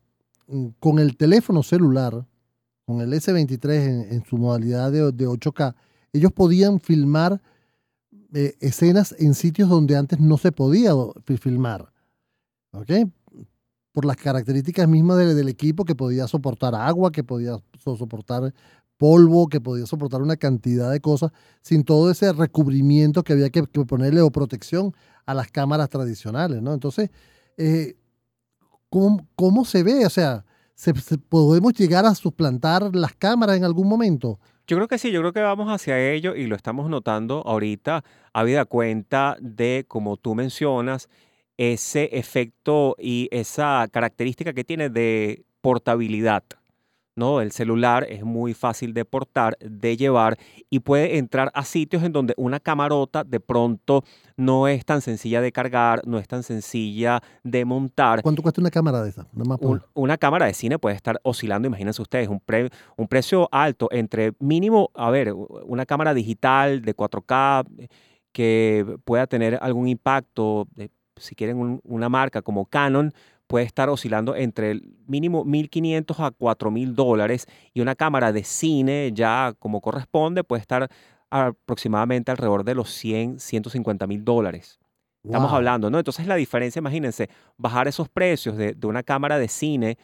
mm, 0.49 0.67
con 0.81 0.99
el 0.99 1.17
teléfono 1.17 1.62
celular, 1.62 2.26
con 2.85 3.00
el 3.00 3.12
S23 3.12 4.11
en, 4.11 4.25
su 4.25 4.37
modalidad 4.37 4.91
de, 4.91 5.03
8K, 5.03 5.75
ellos 6.12 6.32
podían 6.32 6.81
filmar 6.81 7.41
eh, 8.35 8.55
escenas 8.61 9.14
en 9.19 9.35
sitios 9.35 9.69
donde 9.69 9.97
antes 9.97 10.19
no 10.19 10.37
se 10.37 10.50
podía 10.50 10.93
filmar. 11.41 11.93
¿Ok? 12.73 12.91
Por 13.93 14.05
las 14.05 14.17
características 14.17 14.88
mismas 14.88 15.19
del, 15.19 15.49
equipo 15.49 15.85
que 15.85 15.94
podía 15.94 16.26
soportar 16.26 16.75
agua, 16.75 17.12
que 17.12 17.23
podía 17.23 17.59
soportar 17.79 18.53
polvo, 19.02 19.49
que 19.49 19.60
podía 19.60 19.84
soportar 19.84 20.22
una 20.22 20.37
cantidad 20.37 20.88
de 20.88 21.00
cosas, 21.00 21.32
sin 21.60 21.82
todo 21.82 22.08
ese 22.08 22.32
recubrimiento 22.32 23.25
que 23.25 23.32
había 23.32 23.50
que, 23.50 23.64
ponerle 23.64 24.21
o 24.21 24.30
protección 24.30 24.94
a 25.26 25.35
las 25.35 25.50
cámaras 25.50 25.88
tradicionales, 25.88 26.62
¿no? 26.62 26.73
Entonces, 26.73 27.11
eh, 27.56 27.97
¿cómo, 28.88 29.64
se 29.64 29.82
ve? 29.82 30.06
O 30.06 30.09
sea, 30.09 30.44
¿se, 30.76 30.94
¿podemos 31.18 31.73
llegar 31.73 32.06
a 32.06 32.14
suplantar 32.14 32.94
las 32.94 33.12
cámaras 33.16 33.56
en 33.56 33.64
algún 33.64 33.88
momento? 33.88 34.38
Yo 34.68 34.76
creo 34.76 34.87
que 34.87 34.99
sí, 34.99 35.11
yo 35.11 35.18
creo 35.18 35.32
que 35.32 35.40
vamos 35.40 35.66
hacia 35.68 35.99
ello 36.12 36.37
y 36.37 36.47
lo 36.47 36.54
estamos 36.54 36.88
notando 36.88 37.42
ahorita, 37.44 38.04
habida 38.32 38.66
cuenta 38.66 39.37
de, 39.40 39.85
como 39.88 40.16
tú 40.16 40.37
mencionas, 40.37 41.09
ese 41.56 42.09
efecto 42.12 42.94
y 43.00 43.28
esa 43.32 43.88
característica 43.90 44.52
que 44.52 44.62
tiene 44.62 44.90
de 44.90 45.44
portabilidad. 45.61 46.44
¿No? 47.14 47.40
El 47.40 47.52
celular 47.52 48.07
es 48.09 48.25
muy 48.25 48.54
fácil 48.54 48.95
de 48.95 49.04
portar, 49.04 49.57
de 49.61 49.97
llevar 49.97 50.38
y 50.71 50.81
puede 50.81 51.19
entrar 51.19 51.50
a 51.54 51.64
sitios 51.64 52.02
en 52.02 52.12
donde 52.12 52.35
una 52.37 52.61
camarota 52.61 53.25
de 53.25 53.40
pronto 53.40 54.04
no 54.37 54.69
es 54.69 54.85
tan 54.85 55.00
sencilla 55.00 55.40
de 55.40 55.52
cargar, 55.52 56.02
no 56.07 56.19
es 56.19 56.26
tan 56.26 56.42
sencilla 56.42 57.23
de 57.42 57.64
montar. 57.64 58.23
¿Cuánto 58.23 58.42
cuesta 58.42 58.61
una 58.61 58.71
cámara 58.71 59.02
de 59.02 59.11
esa? 59.11 59.26
una 59.95 60.16
cámara 60.16 60.47
de 60.47 60.54
cine 60.54 60.78
puede 60.78 60.97
estar 60.97 61.21
oscilando, 61.23 61.69
imagínense 61.69 62.00
ustedes, 62.00 62.28
un, 62.28 62.40
un 62.97 63.09
precio 63.09 63.49
alto 63.52 63.88
entre 63.90 64.33
mínimo, 64.38 64.90
a 64.95 65.11
ver, 65.11 65.33
una 65.33 65.87
cámara 65.87 66.14
digital 66.14 66.83
de 66.83 66.97
4K 66.97 67.66
eh, 67.78 67.88
que 68.33 68.97
pueda 69.04 69.26
tener 69.26 69.59
algún 69.61 69.88
impacto, 69.88 70.66
si 71.16 71.35
quieren 71.35 71.81
una 71.85 72.09
marca 72.09 72.40
como 72.40 72.64
Canon, 72.64 73.12
puede 73.52 73.66
estar 73.66 73.90
oscilando 73.90 74.35
entre 74.35 74.71
el 74.71 74.97
mínimo 75.06 75.44
1.500 75.44 76.25
a 76.25 76.30
4.000 76.30 76.94
dólares 76.94 77.47
y 77.75 77.82
una 77.82 77.94
cámara 77.94 78.32
de 78.32 78.44
cine 78.44 79.11
ya 79.12 79.52
como 79.59 79.82
corresponde 79.82 80.42
puede 80.42 80.62
estar 80.62 80.88
aproximadamente 81.28 82.30
alrededor 82.30 82.64
de 82.64 82.75
los 82.75 82.88
100, 82.94 83.40
150 83.40 84.06
mil 84.06 84.25
dólares. 84.25 84.80
Estamos 85.23 85.52
hablando, 85.52 85.90
¿no? 85.90 85.99
Entonces 85.99 86.26
la 86.26 86.37
diferencia, 86.37 86.80
imagínense, 86.80 87.28
bajar 87.59 87.88
esos 87.88 88.09
precios 88.09 88.56
de, 88.56 88.75
una 88.85 89.02
cámara 89.02 89.38
de 89.38 89.49
cine, 89.49 89.99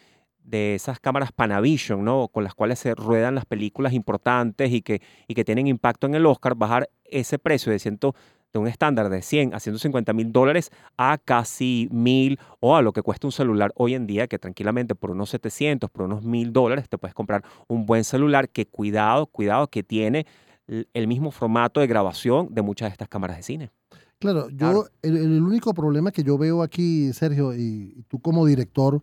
de 0.45 0.75
esas 0.75 1.01
cámaras 1.01 1.33
Panavision, 1.33 2.05
¿no? 2.05 2.29
Con 2.29 2.45
las 2.45 2.55
cuales 2.55 2.79
se 2.79 2.95
ruedan 2.95 3.35
las 3.35 3.47
películas 3.47 3.95
importantes 3.95 4.71
y 4.71 4.83
que, 4.83 5.01
y 5.27 5.33
que 5.33 5.45
tienen 5.47 5.67
impacto 5.67 6.07
en 6.07 6.15
el 6.15 6.27
Oscar, 6.27 6.55
bajar 6.55 6.91
ese 7.05 7.39
precio 7.39 7.73
de, 7.73 7.79
ciento, 7.79 8.15
de 8.59 8.63
un 8.63 8.69
estándar 8.69 9.09
de 9.09 9.23
100 9.23 9.55
a 9.55 9.61
150 9.61 10.13
mil 10.13 10.33
dólares 10.33 10.71
a 10.97 11.19
casi 11.19 11.89
mil 11.91 12.39
o 12.61 12.77
a 12.77 12.83
lo 12.83 12.93
que 12.93 13.03
cuesta 13.03 13.27
un 13.27 13.33
celular 13.33 13.73
hoy 13.77 13.95
en 13.95 14.07
día, 14.07 14.27
que 14.27 14.39
tranquilamente 14.39 14.95
por 14.95 15.11
unos 15.11 15.31
700, 15.31 15.91
por 15.91 16.05
unos 16.05 16.25
mil 16.25 16.53
dólares 16.53 16.89
te 16.89 16.99
puedes 16.99 17.15
comprar 17.15 17.45
un 17.67 17.87
buen 17.87 18.05
celular 18.05 18.49
que 18.49 18.67
cuidado, 18.67 19.27
cuidado, 19.27 19.69
que 19.69 19.83
tiene 19.83 20.27
el 20.69 21.07
mismo 21.07 21.31
formato 21.31 21.81
de 21.81 21.87
grabación 21.87 22.49
de 22.51 22.63
muchas 22.63 22.89
de 22.89 22.93
estas 22.93 23.09
cámaras 23.09 23.39
de 23.39 23.43
cine. 23.43 23.71
Claro, 24.19 24.49
yo 24.51 24.87
El, 25.03 25.43
único 25.43 25.73
problema 25.75 26.11
que 26.11 26.25
yo 26.25 26.37
veo 26.39 26.63
aquí, 26.63 27.13
Sergio, 27.13 27.55
y, 27.55 28.05
tú 28.09 28.21
como 28.21 28.45
director, 28.45 29.03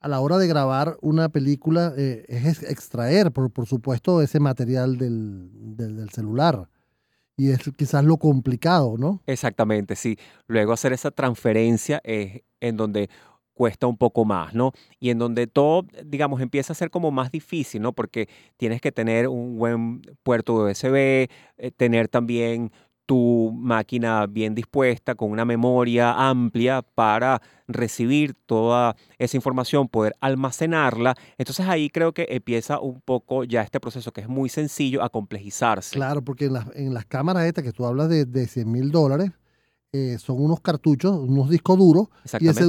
a 0.00 0.08
la 0.08 0.20
hora 0.20 0.38
de 0.38 0.46
grabar 0.46 0.96
una 1.02 1.28
película 1.28 1.92
eh, 1.96 2.24
es 2.28 2.62
extraer, 2.62 3.32
por, 3.32 3.50
por, 3.50 3.66
supuesto, 3.66 4.22
ese 4.22 4.38
material 4.38 4.98
del, 4.98 5.76
del, 5.76 6.08
celular. 6.10 6.68
Y 7.36 7.50
es 7.50 7.60
quizás 7.76 8.04
lo 8.04 8.16
complicado, 8.16 8.96
¿no? 8.98 9.22
Exactamente, 9.26 9.94
sí. 9.94 10.18
Luego 10.46 10.72
hacer 10.72 10.92
esa 10.92 11.10
transferencia 11.10 12.00
es 12.02 12.42
en 12.60 12.76
donde 12.78 13.10
cuesta 13.52 13.86
un 13.86 13.96
poco 13.96 14.24
más, 14.24 14.54
¿no? 14.54 14.72
Y 15.00 15.10
en 15.10 15.18
donde 15.18 15.46
todo, 15.46 15.86
digamos, 16.04 16.40
empieza 16.40 16.72
a 16.72 16.76
ser 16.76 16.90
como 16.90 17.10
más 17.10 17.30
difícil, 17.32 17.82
¿no? 17.82 17.92
Porque 17.94 18.28
tienes 18.56 18.80
que 18.80 18.92
tener 18.92 19.28
un 19.28 19.58
buen 19.58 20.02
puerto 20.22 20.54
USB, 20.54 21.28
eh, 21.58 21.70
tener 21.76 22.08
también 22.08 22.70
tu 23.06 23.52
máquina 23.56 24.26
bien 24.26 24.54
dispuesta, 24.54 25.14
con 25.14 25.30
una 25.30 25.44
memoria 25.44 26.12
amplia 26.28 26.82
para 26.82 27.40
recibir 27.68 28.34
toda 28.34 28.96
esa 29.18 29.36
información, 29.36 29.88
poder 29.88 30.14
almacenarla. 30.20 31.14
Entonces 31.38 31.66
ahí 31.66 31.88
creo 31.88 32.12
que 32.12 32.26
empieza 32.28 32.80
un 32.80 33.00
poco 33.00 33.44
ya 33.44 33.62
este 33.62 33.80
proceso 33.80 34.12
que 34.12 34.20
es 34.20 34.28
muy 34.28 34.48
sencillo 34.48 35.02
a 35.02 35.08
complejizarse. 35.08 35.94
Claro, 35.94 36.22
porque 36.22 36.50
en, 36.74 36.94
las 36.94 37.06
cámaras 37.06 37.44
estas 37.44 37.64
que 37.64 37.72
tú 37.72 37.86
hablas 37.86 38.08
de, 38.08 38.24
de 38.24 38.46
100 38.46 38.70
mil 38.70 38.90
dólares, 38.90 39.30
eh, 39.92 40.18
son 40.18 40.42
unos 40.42 40.60
cartuchos, 40.60 41.16
unos 41.16 41.48
discos 41.48 41.78
duros, 41.78 42.08
y 42.40 42.48
ese, 42.48 42.64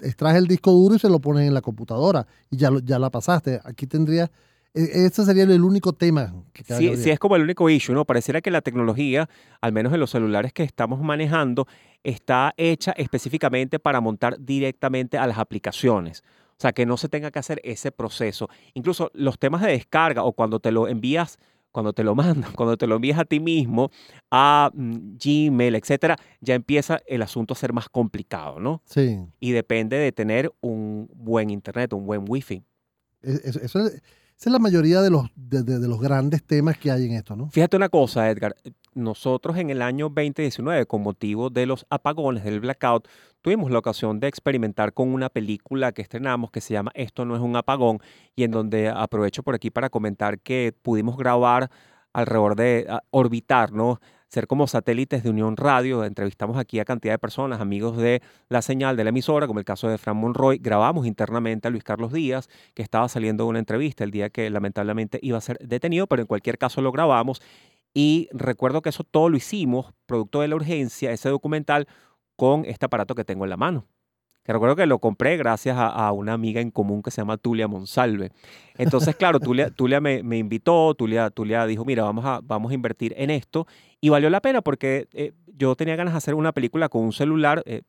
extraes 0.00 0.36
el 0.36 0.48
disco 0.48 0.72
duro 0.72 0.96
y 0.96 0.98
se 0.98 1.08
lo 1.08 1.20
pones 1.20 1.46
en 1.46 1.54
la 1.54 1.60
computadora 1.60 2.26
y 2.50 2.56
ya, 2.56 2.70
ya 2.82 2.98
la 2.98 3.10
pasaste. 3.10 3.60
Aquí 3.62 3.86
tendrías 3.86 4.30
e, 4.74 5.06
ese 5.06 5.24
sería 5.24 5.44
el 5.44 5.62
único 5.62 5.92
tema. 5.92 6.34
Que 6.52 6.64
sí, 6.64 6.96
sí, 6.96 7.10
es 7.10 7.18
como 7.18 7.36
el 7.36 7.42
único 7.42 7.68
issue, 7.68 7.94
¿no? 7.94 8.04
Pareciera 8.04 8.40
que 8.40 8.50
la 8.50 8.62
tecnología, 8.62 9.28
al 9.60 9.72
menos 9.72 9.92
en 9.92 10.00
los 10.00 10.10
celulares 10.10 10.52
que 10.52 10.62
estamos 10.62 11.00
manejando, 11.00 11.66
está 12.02 12.54
hecha 12.56 12.92
específicamente 12.92 13.78
para 13.78 14.00
montar 14.00 14.36
directamente 14.38 15.18
a 15.18 15.26
las 15.26 15.38
aplicaciones. 15.38 16.22
O 16.56 16.62
sea, 16.62 16.72
que 16.72 16.86
no 16.86 16.96
se 16.96 17.08
tenga 17.08 17.30
que 17.30 17.38
hacer 17.38 17.60
ese 17.64 17.92
proceso. 17.92 18.48
Incluso 18.74 19.10
los 19.14 19.38
temas 19.38 19.62
de 19.62 19.72
descarga 19.72 20.22
o 20.22 20.32
cuando 20.32 20.60
te 20.60 20.70
lo 20.70 20.88
envías, 20.88 21.38
cuando 21.70 21.92
te 21.92 22.04
lo 22.04 22.14
mandan, 22.14 22.52
cuando 22.52 22.76
te 22.76 22.86
lo 22.86 22.96
envías 22.96 23.18
a 23.18 23.24
ti 23.24 23.40
mismo, 23.40 23.90
a 24.30 24.70
mm, 24.72 25.16
Gmail, 25.22 25.74
etcétera, 25.74 26.16
ya 26.40 26.54
empieza 26.54 27.00
el 27.06 27.22
asunto 27.22 27.52
a 27.52 27.56
ser 27.56 27.72
más 27.72 27.88
complicado, 27.88 28.58
¿no? 28.58 28.80
Sí. 28.86 29.18
Y 29.38 29.52
depende 29.52 29.96
de 29.96 30.12
tener 30.12 30.52
un 30.60 31.10
buen 31.14 31.50
internet, 31.50 31.92
un 31.92 32.06
buen 32.06 32.24
wifi. 32.26 32.62
E, 33.22 33.40
eso, 33.44 33.60
eso 33.60 33.86
es 33.86 34.02
esa 34.42 34.50
es 34.50 34.54
la 34.54 34.58
mayoría 34.58 35.00
de 35.02 35.08
los, 35.08 35.30
de, 35.36 35.86
los 35.86 36.00
grandes 36.00 36.42
temas 36.42 36.76
que 36.76 36.90
hay 36.90 37.06
en 37.06 37.12
esto, 37.12 37.36
¿no? 37.36 37.48
Fíjate 37.50 37.76
una 37.76 37.88
cosa, 37.88 38.28
Edgar. 38.28 38.56
Nosotros 38.92 39.56
en 39.56 39.70
el 39.70 39.80
año 39.80 40.06
2019, 40.06 40.84
con 40.86 41.04
motivo 41.04 41.48
de 41.48 41.64
los 41.64 41.86
apagones 41.90 42.42
del 42.42 42.58
blackout, 42.58 43.06
tuvimos 43.40 43.70
la 43.70 43.78
ocasión 43.78 44.18
de 44.18 44.26
experimentar 44.26 44.94
con 44.94 45.14
una 45.14 45.28
película 45.28 45.92
que 45.92 46.02
estrenamos 46.02 46.50
que 46.50 46.60
se 46.60 46.74
llama 46.74 46.90
Esto 46.96 47.24
no 47.24 47.36
es 47.36 47.40
un 47.40 47.54
apagón 47.54 48.00
y 48.34 48.42
en 48.42 48.50
donde 48.50 48.88
aprovecho 48.88 49.44
por 49.44 49.54
aquí 49.54 49.70
para 49.70 49.90
comentar 49.90 50.40
que 50.40 50.74
pudimos 50.82 51.16
grabar 51.16 51.70
alrededor 52.12 52.56
de 52.56 52.88
orbitar, 53.12 53.70
¿no? 53.70 54.00
Ser 54.32 54.46
como 54.46 54.66
satélites 54.66 55.22
de 55.22 55.28
Unión 55.28 55.58
Radio. 55.58 56.04
Entrevistamos 56.04 56.56
aquí 56.56 56.80
a 56.80 56.86
cantidad 56.86 57.12
de 57.12 57.18
personas, 57.18 57.60
amigos 57.60 57.98
de 57.98 58.22
la 58.48 58.62
señal 58.62 58.96
de 58.96 59.04
la 59.04 59.10
emisora, 59.10 59.46
como 59.46 59.58
el 59.58 59.66
caso 59.66 59.88
de 59.88 59.98
Fran 59.98 60.16
Monroy. 60.16 60.56
Grabamos 60.56 61.06
internamente 61.06 61.68
a 61.68 61.70
Luis 61.70 61.84
Carlos 61.84 62.14
Díaz, 62.14 62.48
que 62.72 62.82
estaba 62.82 63.10
saliendo 63.10 63.44
de 63.44 63.50
una 63.50 63.58
entrevista 63.58 64.04
el 64.04 64.10
día 64.10 64.30
que 64.30 64.48
lamentablemente 64.48 65.18
iba 65.20 65.36
a 65.36 65.42
ser 65.42 65.58
detenido, 65.58 66.06
pero 66.06 66.22
en 66.22 66.26
cualquier 66.26 66.56
caso 66.56 66.80
lo 66.80 66.92
grabamos. 66.92 67.42
Y 67.92 68.30
recuerdo 68.32 68.80
que 68.80 68.88
eso 68.88 69.04
todo 69.04 69.28
lo 69.28 69.36
hicimos, 69.36 69.92
producto 70.06 70.40
de 70.40 70.48
la 70.48 70.56
urgencia, 70.56 71.12
ese 71.12 71.28
documental, 71.28 71.86
con 72.34 72.64
este 72.64 72.86
aparato 72.86 73.14
que 73.14 73.24
tengo 73.24 73.44
en 73.44 73.50
la 73.50 73.58
mano 73.58 73.86
que 74.44 74.52
recuerdo 74.52 74.74
que 74.74 74.86
lo 74.86 74.98
compré 74.98 75.36
gracias 75.36 75.76
a, 75.78 76.10
una 76.12 76.32
amiga 76.32 76.60
en 76.60 76.70
común 76.70 77.02
que 77.02 77.10
se 77.10 77.20
llama 77.20 77.36
Tulia 77.36 77.68
Monsalve. 77.68 78.32
Entonces, 78.76 79.14
claro, 79.14 79.38
Tulia, 79.38 79.70
Tulia 79.76 80.00
me, 80.00 80.22
me, 80.22 80.38
invitó, 80.38 80.94
Tulia, 80.94 81.30
Tulia 81.30 81.66
dijo, 81.66 81.84
mira, 81.84 82.02
vamos 82.02 82.24
a, 82.24 82.40
vamos 82.42 82.72
a 82.72 82.74
invertir 82.74 83.14
en 83.16 83.30
esto. 83.30 83.66
Y 84.00 84.08
valió 84.08 84.30
la 84.30 84.40
pena 84.40 84.60
porque 84.62 85.08
eh, 85.12 85.32
yo 85.46 85.76
tenía 85.76 85.94
ganas 85.94 86.14
de 86.14 86.18
hacer 86.18 86.34
una 86.34 86.52
película 86.52 86.88
con 86.88 87.02
un 87.02 87.12
celular 87.12 87.62
eh, 87.66 87.82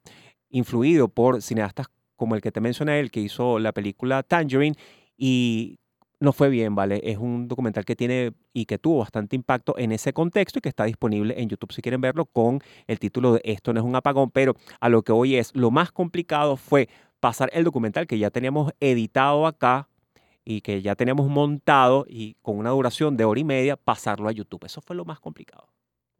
influido 0.49 1.07
por 1.07 1.41
cineastas 1.41 1.87
como 2.15 2.35
el 2.35 2.41
que 2.41 2.51
te 2.51 2.61
mencioné, 2.61 2.99
el 2.99 3.09
que 3.09 3.19
hizo 3.19 3.57
la 3.57 3.71
película 3.71 4.21
Tangerine. 4.21 4.75
Y 5.17 5.79
no 6.23 6.31
fue 6.31 6.49
bien, 6.49 6.73
¿vale? 6.73 7.01
Es 7.03 7.17
un 7.17 7.49
documental 7.49 7.83
que 7.83 7.97
tiene 7.97 8.31
y 8.53 8.65
que 8.65 8.77
tuvo 8.77 8.99
bastante 8.99 9.35
impacto 9.35 9.77
en 9.77 9.91
ese 9.91 10.13
contexto 10.13 10.59
y 10.59 10.61
que 10.61 10.69
está 10.69 10.85
disponible 10.85 11.35
en 11.37 11.49
YouTube 11.49 11.73
si 11.73 11.81
quieren 11.81 11.99
verlo 11.99 12.25
con 12.25 12.61
el 12.87 12.97
título 12.97 13.33
de 13.33 13.41
Esto 13.43 13.73
no 13.73 13.81
es 13.81 13.85
un 13.85 13.95
apagón, 13.95 14.31
pero 14.31 14.55
a 14.79 14.87
lo 14.87 15.03
que 15.03 15.11
hoy 15.11 15.35
es, 15.35 15.53
lo 15.53 15.69
más 15.69 15.91
complicado 15.91 16.55
fue 16.55 16.87
pasar 17.19 17.49
el 17.53 17.65
documental 17.65 18.07
que 18.07 18.17
ya 18.17 18.31
teníamos 18.31 18.71
editado 18.79 19.45
acá 19.45 19.89
y 20.45 20.61
que 20.61 20.81
ya 20.81 20.95
teníamos 20.95 21.27
montado 21.27 22.05
y 22.07 22.35
con 22.41 22.57
una 22.57 22.69
duración 22.69 23.17
de 23.17 23.25
hora 23.25 23.39
y 23.41 23.43
media, 23.43 23.75
pasarlo 23.75 24.29
a 24.29 24.31
YouTube. 24.31 24.65
Eso 24.65 24.81
fue 24.81 24.95
lo 24.95 25.03
más 25.03 25.19
complicado. 25.19 25.67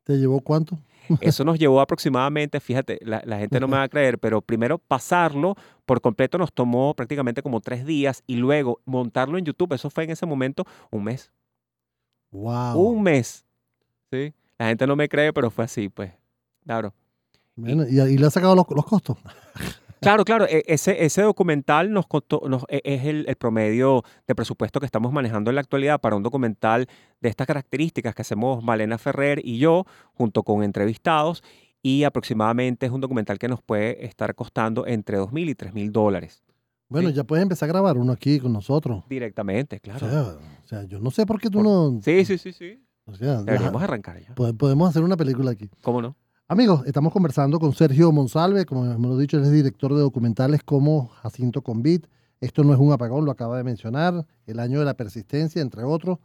¿Te 0.04 0.18
llevó 0.18 0.40
cuánto? 0.42 0.80
Eso 1.22 1.44
nos 1.44 1.60
llevó 1.60 1.82
aproximadamente, 1.82 2.60
fíjate, 2.60 3.00
la, 3.02 3.22
gente 3.38 3.60
no 3.60 3.68
me 3.68 3.78
va 3.78 3.84
a 3.84 3.90
creer, 3.90 4.20
pero 4.20 4.42
primero 4.42 4.78
pasarlo 4.78 5.56
por 5.86 6.02
completo 6.02 6.38
nos 6.38 6.54
tomó 6.54 6.94
prácticamente 6.94 7.42
como 7.42 7.60
tres 7.60 7.86
días 7.86 8.24
y 8.26 8.36
luego 8.36 8.80
montarlo 8.86 9.38
en 9.38 9.46
YouTube, 9.46 9.74
eso 9.74 9.90
fue 9.90 10.06
en 10.06 10.12
ese 10.12 10.26
momento 10.26 10.66
un 10.92 11.04
mes. 11.04 11.32
Wow. 12.32 12.80
Un 12.80 13.04
mes. 13.04 13.46
¿Sí? 14.12 14.34
La 14.58 14.68
gente 14.68 14.88
no 14.88 14.96
me 14.96 15.10
cree, 15.10 15.34
pero 15.34 15.52
fue 15.52 15.66
así, 15.66 15.90
pues. 15.90 16.12
Claro. 16.64 16.94
Bueno, 17.56 17.84
y, 17.88 18.18
le 18.18 18.26
ha 18.26 18.30
sacado 18.32 18.56
los, 18.56 18.66
los 18.70 18.86
costos. 18.86 19.18
Claro, 20.04 20.26
claro, 20.26 20.46
e, 20.46 20.64
ese, 20.68 21.04
ese 21.04 21.22
documental 21.22 21.92
nos 21.92 22.06
costó, 22.08 22.42
e, 22.70 22.82
es 22.84 23.06
el, 23.06 23.26
promedio 23.38 24.04
de 24.28 24.36
presupuesto 24.36 24.80
que 24.80 24.86
estamos 24.86 25.12
manejando 25.12 25.50
en 25.50 25.56
la 25.56 25.62
actualidad 25.62 26.00
para 26.00 26.16
un 26.16 26.24
documental 26.24 26.88
de 27.22 27.30
estas 27.30 27.48
características 27.48 28.14
que 28.14 28.22
hacemos 28.22 28.64
Malena 28.64 28.98
Ferrer 28.98 29.42
y 29.44 29.58
yo, 29.58 29.86
junto 30.14 30.44
con 30.44 30.64
entrevistados, 30.64 31.44
y 31.82 32.04
aproximadamente 32.04 32.86
es 32.86 32.92
un 32.92 33.02
documental 33.02 33.40
que 33.40 33.48
nos 33.48 33.62
puede 33.62 34.06
estar 34.06 34.36
costando 34.36 34.86
entre 34.86 35.20
2.000 35.20 35.50
y 35.50 35.56
3.000 35.56 35.92
dólares. 35.92 36.44
Bueno, 36.90 37.10
ya 37.10 37.24
puedes 37.24 37.42
empezar 37.42 37.70
a 37.70 37.72
grabar 37.74 37.98
uno 37.98 38.12
aquí 38.12 38.40
con 38.40 38.54
nosotros. 38.54 39.04
Directamente, 39.10 39.80
claro. 39.80 40.38
O 40.64 40.68
sea, 40.68 40.84
yo 40.84 41.00
no 41.00 41.10
sé 41.12 41.26
por 41.26 41.40
qué 41.42 41.50
tú 41.50 41.64
no... 41.64 42.00
Sí, 42.04 42.24
sí, 42.24 42.38
sí, 42.38 42.54
sí. 42.54 42.80
Deberíamos 43.20 43.82
arrancar 43.82 44.20
ya. 44.20 44.34
Podemos 44.36 44.90
hacer 44.90 45.04
una 45.04 45.18
película 45.18 45.52
aquí. 45.52 45.70
¿Cómo 45.82 46.02
no? 46.02 46.16
Amigos, 46.50 46.84
estamos 46.86 47.14
conversando 47.14 47.58
con 47.58 47.72
Sergio 47.74 48.12
Monsalve, 48.12 48.66
como 48.66 48.86
hemos 48.86 49.18
dicho, 49.18 49.38
él 49.38 49.44
es 49.44 49.52
director 49.52 49.94
de 49.94 50.02
documentales 50.02 50.62
como 50.62 51.08
Jacinto 51.08 51.62
Convit. 51.62 52.06
Esto 52.42 52.66
no 52.66 52.74
es 52.74 52.80
un 52.82 52.92
apagón, 52.92 53.24
lo 53.24 53.32
acaba 53.32 53.56
de 53.56 53.64
mencionar, 53.64 54.28
El 54.46 54.60
año 54.60 54.80
de 54.80 54.86
la 54.86 54.94
persistencia, 54.94 55.62
entre 55.62 55.84
otros. 55.84 56.20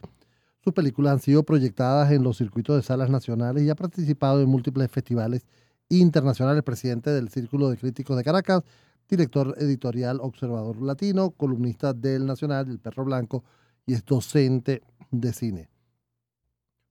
Sus 0.58 0.74
películas 0.74 1.12
han 1.12 1.20
sido 1.20 1.44
proyectadas 1.44 2.10
en 2.10 2.24
los 2.24 2.36
circuitos 2.36 2.74
de 2.74 2.82
salas 2.82 3.10
nacionales 3.10 3.62
y 3.62 3.70
ha 3.70 3.76
participado 3.76 4.42
en 4.42 4.48
múltiples 4.48 4.90
festivales 4.90 5.46
internacionales, 5.88 6.64
presidente 6.64 7.10
del 7.10 7.28
Círculo 7.28 7.70
de 7.70 7.76
Críticos 7.76 8.16
de 8.16 8.24
Caracas, 8.24 8.64
director 9.08 9.54
editorial 9.58 10.18
Observador 10.20 10.82
Latino, 10.82 11.30
columnista 11.30 11.92
del 11.92 12.26
Nacional, 12.26 12.68
El 12.68 12.80
Perro 12.80 13.04
Blanco, 13.04 13.44
y 13.86 13.94
es 13.94 14.04
docente 14.04 14.82
de 15.12 15.32
cine. 15.32 15.70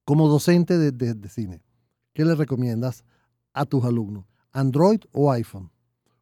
Como 0.05 0.29
docente 0.29 0.77
de 0.77 1.29
cine, 1.29 1.62
¿qué 2.13 2.24
le 2.24 2.34
recomiendas 2.34 3.03
a 3.60 3.66
tus 3.66 3.84
alumnos? 3.86 4.26
¿Android 4.52 5.02
o 5.12 5.32
iPhone? 5.32 5.70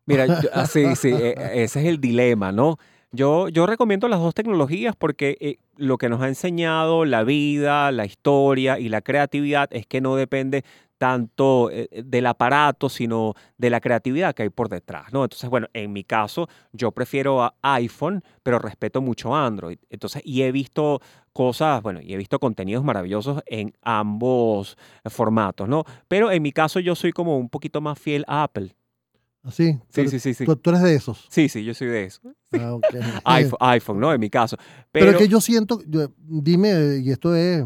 Mira, 0.06 0.26
ah, 0.54 0.68
sí, 0.68 0.96
sí, 0.96 1.10
e, 1.10 1.30
e, 1.30 1.64
ese 1.64 1.82
es 1.82 1.88
el 1.88 2.00
dilema, 2.00 2.52
¿no? 2.52 2.78
Yo, 3.12 3.48
yo 3.48 3.66
recomiendo 3.66 4.10
las 4.10 4.20
dos 4.20 4.34
tecnologías 4.34 4.94
porque 4.96 5.38
eh, 5.40 5.58
lo 5.78 5.98
que 5.98 6.10
nos 6.10 6.22
ha 6.22 6.28
enseñado 6.28 7.06
la 7.06 7.24
vida, 7.24 7.92
la 7.94 8.06
historia 8.06 8.78
y 8.78 8.90
la 8.90 9.02
creatividad 9.02 9.70
es 9.72 9.88
que 9.88 10.02
no 10.02 10.18
depende 10.18 10.66
tanto 10.98 11.70
eh, 11.72 11.88
eh, 11.92 12.04
del 12.06 12.26
aparato, 12.26 12.90
sino 12.90 13.34
de 13.58 13.70
la 13.70 13.80
creatividad 13.80 14.34
que 14.34 14.44
hay 14.44 14.50
por 14.50 14.70
detrás, 14.70 15.14
¿no? 15.14 15.24
Entonces, 15.24 15.50
bueno, 15.50 15.68
en 15.74 15.94
mi 15.94 16.04
caso, 16.04 16.48
yo 16.74 16.92
prefiero 16.92 17.54
iPhone, 17.62 18.24
pero 18.44 18.60
respeto 18.60 19.02
mucho 19.02 19.36
Android. 19.36 19.78
Entonces, 19.90 20.22
y 20.26 20.42
he 20.42 20.52
visto 20.52 21.02
cosas, 21.36 21.84
bueno, 21.84 22.00
y 22.02 22.14
he 22.14 22.18
visto 22.18 22.40
contenidos 22.40 22.86
maravillosos 22.86 23.44
en 23.46 23.74
ambos 23.82 24.78
formatos, 25.04 25.68
¿no? 25.68 25.84
Pero 26.08 26.32
en 26.32 26.42
mi 26.42 26.54
caso, 26.54 26.80
yo 26.80 26.96
soy 26.96 27.12
como 27.12 27.38
un 27.38 27.50
poquito 27.50 27.82
más 27.82 28.00
fiel 28.00 28.24
a 28.26 28.44
Apple. 28.44 28.74
¿Así? 29.44 29.78
¿Ah, 29.78 29.86
sí, 29.90 30.08
sí, 30.08 30.20
sí, 30.20 30.34
sí. 30.34 30.46
¿Tú, 30.46 30.70
eres 30.70 30.82
de 30.82 30.96
esos? 30.96 31.28
Sí, 31.30 31.50
sí, 31.50 31.66
yo 31.66 31.74
soy 31.74 31.88
de 31.88 32.06
esos. 32.06 32.22
Ah, 32.54 32.74
okay. 32.76 33.02
iPhone, 33.60 34.00
¿no? 34.00 34.14
En 34.14 34.20
mi 34.22 34.30
caso. 34.30 34.56
Pero, 34.94 35.08
Pero 35.08 35.18
que 35.18 35.28
yo 35.28 35.42
siento, 35.42 35.82
dime, 36.18 37.02
y 37.04 37.12
esto 37.12 37.36
es 37.36 37.66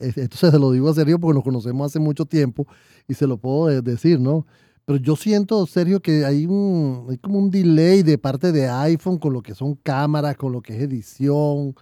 esto 0.00 0.50
se 0.50 0.58
lo 0.58 0.72
digo 0.72 0.90
a 0.90 0.94
Sergio 0.94 1.20
porque 1.20 1.36
nos 1.36 1.44
conocemos 1.44 1.86
hace 1.86 2.00
mucho 2.00 2.26
tiempo 2.26 2.66
y 3.06 3.14
se 3.14 3.28
lo 3.28 3.36
puedo 3.36 3.80
decir, 3.82 4.18
¿no? 4.18 4.48
Pero 4.84 4.98
yo 4.98 5.14
siento, 5.14 5.64
Sergio, 5.66 6.02
que 6.02 6.24
hay, 6.24 6.44
un, 6.46 7.06
hay 7.08 7.18
como 7.18 7.38
un 7.38 7.52
delay 7.52 8.02
de 8.02 8.18
parte 8.18 8.50
de 8.50 8.68
iPhone 8.68 9.18
con 9.18 9.32
lo 9.32 9.42
que 9.42 9.54
son 9.54 9.76
cámaras, 9.76 10.36
con 10.36 10.50
lo 10.50 10.60
que 10.60 10.74
es 10.74 10.82
edición 10.82 11.76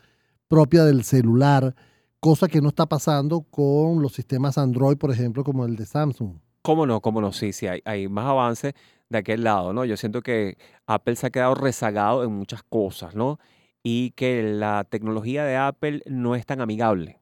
propia 0.50 0.85
del 0.85 1.04
celular, 1.04 1.76
cosa 2.19 2.49
que 2.49 2.61
no 2.61 2.71
está 2.71 2.85
pasando 2.85 3.42
con 3.42 4.02
los 4.02 4.12
sistemas 4.12 4.59
Android, 4.59 4.97
por 4.97 5.12
ejemplo, 5.12 5.45
como 5.45 5.64
el 5.64 5.76
de 5.76 5.87
Samsung. 5.87 6.38
¿Cómo 6.62 6.87
no? 6.87 7.00
¿Cómo 7.00 7.21
no? 7.21 7.33
Sí, 7.33 7.52
sí, 7.52 7.69
hay, 7.69 7.80
hay 7.85 8.09
más 8.09 8.26
avance 8.26 8.75
de 9.09 9.19
aquel 9.19 9.45
lado, 9.45 9.73
¿no? 9.73 9.85
Yo 9.85 9.97
siento 9.97 10.23
que 10.23 10.59
Apple 10.87 11.14
se 11.14 11.28
ha 11.28 11.30
quedado 11.30 11.54
rezagado 11.54 12.25
en 12.25 12.33
muchas 12.33 12.64
cosas, 12.64 13.14
¿no? 13.14 13.38
Y 13.85 14.11
que 14.11 14.42
la 14.42 14.83
tecnología 14.83 15.45
de 15.45 15.57
Apple 15.57 16.02
no 16.07 16.35
es 16.35 16.45
tan 16.45 16.61
amigable. 16.61 17.21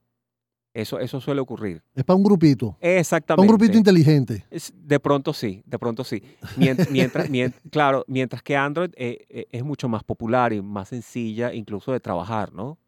Eso, 0.72 0.98
eso 0.98 1.20
suele 1.20 1.42
ocurrir. 1.42 1.82
Es 1.94 2.04
para 2.04 2.16
un 2.16 2.24
grupito. 2.24 2.78
Exactamente. 2.80 3.46
Para 3.46 3.52
un 3.52 3.58
grupito 3.58 3.76
inteligente. 3.76 4.46
de 4.74 5.00
pronto 5.00 5.34
sí, 5.34 5.62
de 5.66 5.78
pronto 5.78 6.02
sí. 6.02 6.22
Mientras, 6.56 7.28
claro, 7.70 8.04
mientras 8.08 8.42
que 8.42 8.56
Android 8.56 8.90
eh, 8.96 9.26
eh, 9.28 9.46
es 9.50 9.62
mucho 9.64 9.86
más 9.86 10.02
popular 10.02 10.54
y 10.54 10.62
más 10.62 10.88
sencilla 10.88 11.52
incluso 11.52 11.92
de 11.92 12.00
trabajar, 12.00 12.54
¿no? 12.54 12.78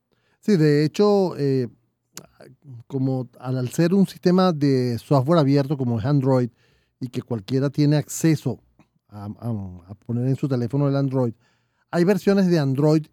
Sí, 0.41 0.57
de 0.57 0.85
hecho, 0.85 1.37
eh, 1.37 1.69
como 2.87 3.29
al 3.39 3.69
ser 3.71 3.95
un 3.95 4.07
sistema 4.07 4.53
de 4.53 4.99
software 4.99 5.39
abierto 5.39 5.77
como 5.77 5.99
es 5.99 6.05
Android 6.05 6.51
y 6.99 7.09
que 7.09 7.23
cualquiera 7.23 7.71
tiene 7.71 7.97
acceso 7.97 8.59
a, 9.09 9.29
poner 10.07 10.27
en 10.29 10.37
su 10.37 10.49
teléfono 10.49 10.89
el 10.89 10.97
Android, 10.97 11.33
hay 11.91 12.05
versiones 12.05 12.47
de 12.47 12.59
Android 12.59 13.07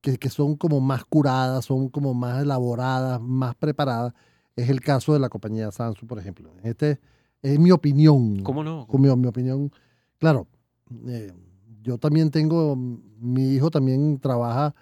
que, 0.00 0.18
que, 0.18 0.28
son 0.28 0.56
como 0.56 0.80
más 0.80 1.04
curadas, 1.04 1.64
son 1.64 1.88
como 1.88 2.12
más 2.12 2.42
elaboradas, 2.42 3.20
más 3.20 3.54
preparadas. 3.54 4.12
Es 4.56 4.68
el 4.68 4.80
caso 4.80 5.14
de 5.14 5.20
la 5.20 5.28
compañía 5.28 5.70
Samsung, 5.70 6.08
por 6.08 6.18
ejemplo. 6.18 6.52
Este 6.62 7.00
es 7.40 7.58
mi 7.58 7.70
opinión. 7.70 8.42
¿Cómo 8.42 8.62
no? 8.62 8.86
Mi, 8.92 9.16
mi 9.16 9.26
opinión. 9.26 9.72
Claro, 10.18 10.46
eh, 11.06 11.32
yo 11.82 11.98
también 11.98 12.30
tengo, 12.30 12.76
mi 12.76 13.54
hijo 13.54 13.70
también 13.70 14.18
trabaja 14.18 14.74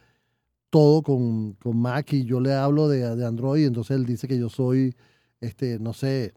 todo 0.73 1.02
con, 1.02 1.52
con 1.62 1.76
Mac 1.76 2.14
y 2.14 2.25
yo 2.25 2.41
le 2.41 2.55
hablo 2.55 2.88
de, 2.88 3.14
de, 3.14 3.26
Android, 3.26 3.67
entonces 3.67 3.95
él 3.95 4.07
dice 4.07 4.26
que 4.26 4.38
yo 4.38 4.49
soy, 4.49 4.97
este, 5.43 5.79
no 5.79 5.93
sé, 5.93 6.33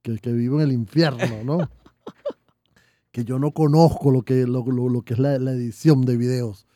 que, 0.00 0.16
que 0.18 0.32
vivo 0.32 0.60
en 0.60 0.68
el 0.68 0.72
infierno, 0.72 1.42
¿no? 1.44 1.68
que 3.10 3.24
yo 3.24 3.40
no 3.40 3.50
conozco 3.50 4.12
lo 4.12 4.22
que, 4.22 4.46
lo, 4.46 4.64
lo, 4.64 5.02
que 5.02 5.14
es 5.14 5.18
la, 5.18 5.40
la, 5.40 5.50
edición 5.50 6.02
de 6.02 6.16
videos. 6.16 6.68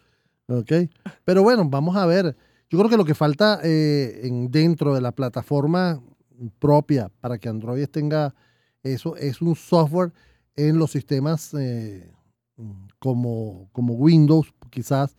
¿Ok? 0.48 0.72
Pero 1.24 1.44
bueno, 1.44 1.64
vamos 1.68 1.94
a 1.94 2.04
ver. 2.04 2.36
Yo 2.68 2.78
creo 2.78 2.90
que 2.90 2.96
lo 2.96 3.04
que 3.04 3.14
falta 3.14 3.60
eh, 3.62 4.22
en, 4.24 4.50
dentro 4.50 4.92
de 4.92 5.00
la 5.00 5.12
plataforma 5.12 6.02
propia 6.58 7.12
para 7.20 7.38
que 7.38 7.48
Android 7.48 7.86
tenga 7.86 8.34
eso 8.82 9.14
es 9.14 9.40
un 9.40 9.54
software 9.54 10.12
en 10.56 10.78
los 10.78 10.90
sistemas 10.90 11.54
eh, 11.54 12.10
como, 12.98 13.68
como 13.70 13.94
Windows, 13.94 14.52
quizás 14.70 15.16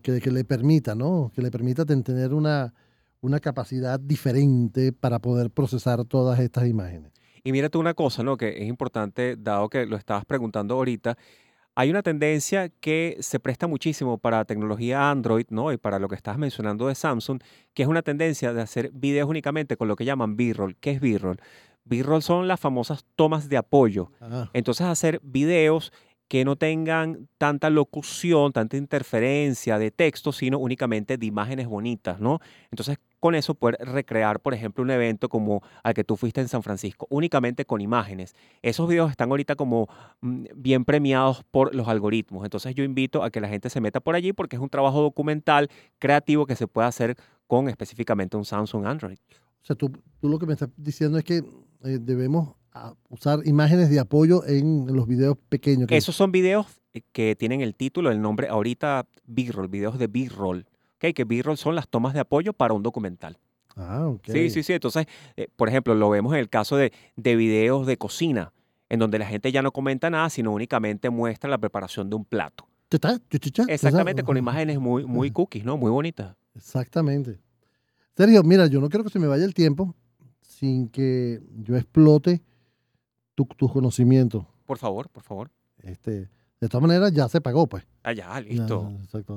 que, 0.00 0.30
le 0.30 0.44
permita, 0.44 0.94
¿no? 0.94 1.32
Que 1.34 1.42
le 1.42 1.50
permita 1.50 1.84
tener 1.84 2.34
una, 2.34 2.74
una 3.20 3.40
capacidad 3.40 3.98
diferente 3.98 4.92
para 4.92 5.18
poder 5.18 5.50
procesar 5.50 6.04
todas 6.04 6.38
estas 6.40 6.66
imágenes. 6.66 7.12
Y 7.42 7.52
mira 7.52 7.70
tú 7.70 7.80
una 7.80 7.94
cosa, 7.94 8.22
¿no? 8.22 8.36
Que 8.36 8.62
es 8.62 8.68
importante, 8.68 9.36
dado 9.38 9.68
que 9.68 9.86
lo 9.86 9.96
estabas 9.96 10.24
preguntando 10.24 10.74
ahorita, 10.74 11.16
hay 11.74 11.88
una 11.88 12.02
tendencia 12.02 12.68
que 12.68 13.16
se 13.20 13.40
presta 13.40 13.66
muchísimo 13.66 14.18
para 14.18 14.44
tecnología 14.44 15.10
Android, 15.10 15.46
¿no? 15.48 15.72
Y 15.72 15.78
para 15.78 15.98
lo 15.98 16.08
que 16.08 16.16
estás 16.16 16.36
mencionando 16.36 16.88
de 16.88 16.94
Samsung, 16.94 17.40
que 17.72 17.82
es 17.82 17.88
una 17.88 18.02
tendencia 18.02 18.52
de 18.52 18.60
hacer 18.60 18.90
videos 18.92 19.28
únicamente 19.30 19.76
con 19.76 19.88
lo 19.88 19.96
que 19.96 20.04
llaman 20.04 20.36
B-roll. 20.36 20.76
¿Qué 20.76 20.90
es 20.90 21.00
B-roll? 21.00 21.40
B-roll 21.84 22.22
son 22.22 22.48
las 22.48 22.60
famosas 22.60 23.06
tomas 23.16 23.48
de 23.48 23.56
apoyo. 23.56 24.12
Entonces, 24.52 24.86
hacer 24.86 25.20
videos 25.22 25.92
que 26.30 26.44
no 26.44 26.54
tengan 26.54 27.28
tanta 27.38 27.70
locución, 27.70 28.52
tanta 28.52 28.76
interferencia 28.76 29.80
de 29.80 29.90
texto, 29.90 30.30
sino 30.30 30.60
únicamente 30.60 31.18
de 31.18 31.26
imágenes 31.26 31.66
bonitas, 31.66 32.20
¿no? 32.20 32.38
Entonces, 32.70 32.98
con 33.18 33.34
eso 33.34 33.56
poder 33.56 33.78
recrear, 33.80 34.38
por 34.38 34.54
ejemplo, 34.54 34.84
un 34.84 34.92
evento 34.92 35.28
como 35.28 35.60
al 35.82 35.92
que 35.92 36.04
tú 36.04 36.16
fuiste 36.16 36.40
en 36.40 36.46
San 36.46 36.62
Francisco, 36.62 37.08
únicamente 37.10 37.64
con 37.64 37.80
imágenes. 37.80 38.36
Esos 38.62 38.88
videos 38.88 39.10
están 39.10 39.28
ahorita 39.30 39.56
como 39.56 39.88
mm, 40.20 40.44
bien 40.54 40.84
premiados 40.84 41.42
por 41.50 41.74
los 41.74 41.88
algoritmos. 41.88 42.44
Entonces, 42.44 42.76
yo 42.76 42.84
invito 42.84 43.24
a 43.24 43.30
que 43.30 43.40
la 43.40 43.48
gente 43.48 43.68
se 43.68 43.80
meta 43.80 43.98
por 43.98 44.14
allí 44.14 44.32
porque 44.32 44.54
es 44.54 44.62
un 44.62 44.70
trabajo 44.70 45.02
documental, 45.02 45.68
creativo, 45.98 46.46
que 46.46 46.54
se 46.54 46.68
puede 46.68 46.86
hacer 46.86 47.16
con 47.48 47.68
específicamente 47.68 48.36
un 48.36 48.44
Samsung 48.44 48.86
Android. 48.86 49.18
O 49.62 49.66
sea, 49.66 49.74
tú, 49.74 49.90
lo 50.22 50.38
que 50.38 50.46
me 50.46 50.52
estás 50.52 50.68
diciendo 50.76 51.18
es 51.18 51.24
que 51.24 51.38
eh, 51.82 51.98
debemos 52.00 52.54
a 52.72 52.94
usar 53.08 53.40
imágenes 53.44 53.90
de 53.90 53.98
apoyo 53.98 54.46
en, 54.46 54.86
los 54.86 55.06
videos 55.06 55.36
pequeños. 55.48 55.88
Esos 55.90 56.14
son 56.14 56.32
videos 56.32 56.66
eh, 56.92 57.02
que 57.12 57.36
tienen 57.36 57.60
el 57.60 57.74
título, 57.74 58.10
el 58.10 58.20
nombre 58.20 58.48
ahorita 58.48 59.06
B-roll, 59.26 59.68
videos 59.68 59.98
de 59.98 60.06
B-roll. 60.06 60.66
Okay, 60.96 61.12
que 61.12 61.24
B-roll 61.24 61.56
son 61.56 61.74
las 61.74 61.88
tomas 61.88 62.14
de 62.14 62.20
apoyo 62.20 62.52
para 62.52 62.74
un 62.74 62.82
documental. 62.82 63.38
Ah, 63.76 64.06
ok. 64.06 64.26
Sí, 64.26 64.50
sí, 64.50 64.62
sí. 64.62 64.72
Entonces, 64.74 65.06
eh, 65.36 65.48
por 65.56 65.68
ejemplo, 65.68 65.94
lo 65.94 66.10
vemos 66.10 66.34
en 66.34 66.40
el 66.40 66.48
caso 66.48 66.76
de, 66.76 66.92
de 67.16 67.36
videos 67.36 67.86
de 67.86 67.96
cocina, 67.96 68.52
en 68.88 68.98
donde 68.98 69.18
la 69.18 69.26
gente 69.26 69.50
ya 69.50 69.62
no 69.62 69.72
comenta 69.72 70.10
nada, 70.10 70.28
sino 70.28 70.52
únicamente 70.52 71.08
muestra 71.08 71.48
la 71.48 71.58
preparación 71.58 72.10
de 72.10 72.16
un 72.16 72.24
plato. 72.24 72.68
Exactamente, 73.68 74.24
con 74.24 74.36
imágenes 74.36 74.78
muy, 74.80 75.04
muy 75.04 75.30
cookies, 75.30 75.64
¿no? 75.64 75.76
Muy 75.76 75.90
bonitas. 75.90 76.36
Exactamente. 76.56 77.38
Sergio, 78.16 78.42
mira, 78.42 78.66
yo 78.66 78.80
no 78.80 78.88
quiero 78.88 79.04
que 79.04 79.10
se 79.10 79.18
me 79.18 79.28
vaya 79.28 79.44
el 79.44 79.54
tiempo 79.54 79.94
sin 80.42 80.88
que 80.88 81.40
yo 81.62 81.76
explote 81.76 82.42
tus 83.34 83.72
conocimientos. 83.72 84.44
Por 84.66 84.78
favor, 84.78 85.08
por 85.08 85.22
favor. 85.22 85.50
Este, 85.82 86.28
de 86.60 86.68
todas 86.68 86.82
maneras, 86.82 87.12
ya 87.12 87.28
se 87.28 87.40
pagó, 87.40 87.66
pues. 87.66 87.86
Ah, 88.02 88.12
ya, 88.12 88.40
listo. 88.40 88.92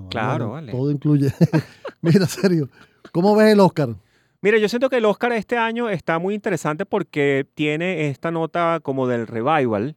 Claro, 0.09 0.51
vale. 0.51 0.71
Todo 0.71 0.91
incluye. 0.91 1.31
Mira, 2.01 2.25
serio, 2.25 2.69
¿cómo 3.11 3.35
ves 3.35 3.53
el 3.53 3.59
Oscar? 3.59 3.95
Mira, 4.41 4.57
yo 4.57 4.67
siento 4.67 4.89
que 4.89 4.97
el 4.97 5.05
Oscar 5.05 5.31
este 5.31 5.57
año 5.57 5.89
está 5.89 6.19
muy 6.19 6.35
interesante 6.35 6.85
porque 6.85 7.47
tiene 7.53 8.09
esta 8.09 8.29
nota 8.29 8.81
como 8.83 9.07
del 9.07 9.25
revival. 9.25 9.95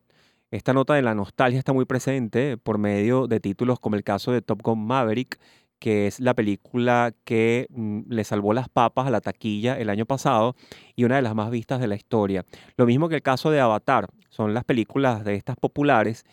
Esta 0.52 0.72
nota 0.72 0.94
de 0.94 1.02
la 1.02 1.16
nostalgia 1.16 1.58
está 1.58 1.72
muy 1.72 1.84
presente 1.84 2.56
por 2.56 2.78
medio 2.78 3.26
de 3.26 3.40
títulos 3.40 3.80
como 3.80 3.96
el 3.96 4.04
caso 4.04 4.30
de 4.30 4.42
Top 4.42 4.62
Gun 4.62 4.86
Maverick, 4.86 5.40
que 5.78 6.06
es 6.06 6.20
la 6.20 6.34
película 6.34 7.12
que 7.24 7.66
mm, 7.70 8.02
le 8.08 8.24
salvó 8.24 8.52
las 8.52 8.68
papas 8.68 9.06
a 9.06 9.10
la 9.10 9.20
taquilla 9.20 9.78
el 9.78 9.90
año 9.90 10.06
pasado 10.06 10.56
y 10.94 11.04
una 11.04 11.16
de 11.16 11.22
las 11.22 11.34
más 11.34 11.50
vistas 11.50 11.80
de 11.80 11.86
la 11.86 11.96
historia. 11.96 12.44
Lo 12.76 12.86
mismo 12.86 13.08
que 13.08 13.16
el 13.16 13.22
caso 13.22 13.50
de 13.50 13.60
Avatar, 13.60 14.08
son 14.30 14.54
las 14.54 14.64
películas 14.64 15.24
de 15.24 15.34
estas 15.34 15.56
populares, 15.56 16.24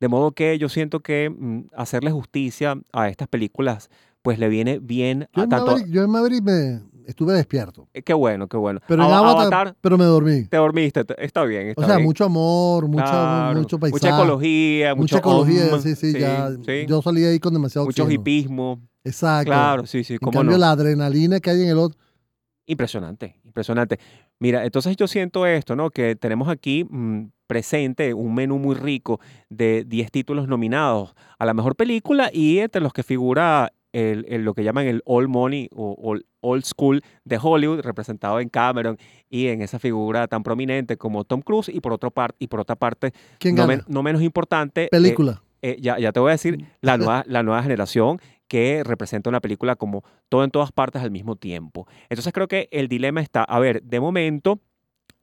de 0.00 0.08
modo 0.08 0.32
que 0.32 0.58
yo 0.58 0.68
siento 0.68 1.00
que 1.00 1.30
mm, 1.30 1.70
hacerle 1.74 2.10
justicia 2.10 2.80
a 2.92 3.08
estas 3.08 3.28
películas 3.28 3.90
pues 4.22 4.38
le 4.38 4.48
viene 4.48 4.78
bien 4.78 5.28
a 5.32 5.46
tanto... 5.46 5.78
yo 5.86 6.02
en 6.02 6.10
Maverick 6.10 6.42
me 6.42 6.80
estuve 7.06 7.34
despierto. 7.34 7.88
Eh, 7.92 8.02
qué 8.02 8.14
bueno, 8.14 8.48
qué 8.48 8.56
bueno. 8.56 8.80
Pero 8.86 9.04
en 9.04 9.10
Avatar, 9.10 9.76
pero 9.80 9.98
me 9.98 10.04
dormí. 10.04 10.44
Te 10.46 10.56
dormiste, 10.56 11.04
está 11.18 11.44
bien. 11.44 11.74
o 11.76 11.84
sea, 11.84 11.98
mucho 11.98 12.24
amor, 12.24 12.86
mucho 12.86 13.78
paisaje. 13.78 13.92
Mucha 13.92 14.08
ecología. 14.08 14.94
Mucha 14.94 15.18
ecología, 15.18 15.80
sí, 15.80 15.94
sí, 15.96 16.18
ya. 16.18 16.50
Yo 16.86 17.02
salí 17.02 17.24
ahí 17.24 17.38
con 17.38 17.52
demasiado 17.52 17.86
Mucho 17.86 18.10
hipismo. 18.10 18.80
Exacto. 19.04 19.50
Claro, 19.50 19.86
sí, 19.86 20.04
sí. 20.04 20.18
En 20.20 20.30
cambio, 20.30 20.58
la 20.58 20.72
adrenalina 20.72 21.40
que 21.40 21.50
hay 21.50 21.62
en 21.62 21.68
el 21.68 21.78
otro. 21.78 21.98
Impresionante, 22.66 23.36
impresionante. 23.44 23.98
Mira, 24.38 24.64
entonces 24.64 24.96
yo 24.96 25.08
siento 25.08 25.46
esto, 25.46 25.74
¿no? 25.74 25.90
Que 25.90 26.14
tenemos 26.14 26.48
aquí 26.48 26.84
mm, 26.88 27.26
presente 27.46 28.14
un 28.14 28.34
menú 28.34 28.58
muy 28.58 28.76
rico 28.76 29.20
de 29.48 29.84
10 29.84 30.10
títulos 30.12 30.46
nominados 30.46 31.14
a 31.38 31.44
la 31.46 31.54
mejor 31.54 31.74
película 31.74 32.30
y 32.32 32.58
entre 32.58 32.80
los 32.80 32.92
que 32.92 33.02
figura 33.02 33.72
el, 33.92 34.44
lo 34.44 34.54
que 34.54 34.62
llaman 34.62 34.86
el 34.86 35.02
All 35.04 35.28
Money 35.28 35.68
o 35.74 36.16
Old 36.40 36.64
School 36.64 37.02
de 37.24 37.38
Hollywood, 37.42 37.80
representado 37.80 38.40
en 38.40 38.48
Cameron 38.48 38.98
y 39.28 39.48
en 39.48 39.62
esa 39.62 39.78
figura 39.78 40.28
tan 40.28 40.42
prominente 40.42 40.96
como 40.96 41.24
Tom 41.24 41.42
Cruise 41.42 41.68
y 41.68 41.80
por, 41.80 41.92
otro 41.92 42.10
par 42.10 42.34
y 42.38 42.46
por 42.46 42.60
otra 42.60 42.76
parte, 42.76 43.12
no, 43.52 43.66
no, 43.88 44.02
menos 44.02 44.22
importante, 44.22 44.84
eh, 44.84 44.88
película. 44.90 45.42
Eh, 45.42 45.49
ya, 45.80 45.98
ya 45.98 46.12
te 46.12 46.20
voy 46.20 46.30
a 46.30 46.32
decir, 46.32 46.66
la 46.80 46.96
nueva, 46.96 47.24
la 47.26 47.42
nueva 47.42 47.62
generación 47.62 48.20
que 48.48 48.82
representa 48.84 49.30
una 49.30 49.40
película 49.40 49.76
como 49.76 50.02
todo 50.28 50.42
en 50.42 50.50
todas 50.50 50.72
partes 50.72 51.02
al 51.02 51.10
mismo 51.10 51.36
tiempo. 51.36 51.86
Entonces 52.08 52.32
creo 52.32 52.48
que 52.48 52.68
el 52.72 52.88
dilema 52.88 53.20
está, 53.20 53.44
a 53.44 53.58
ver, 53.60 53.82
de 53.82 54.00
momento 54.00 54.60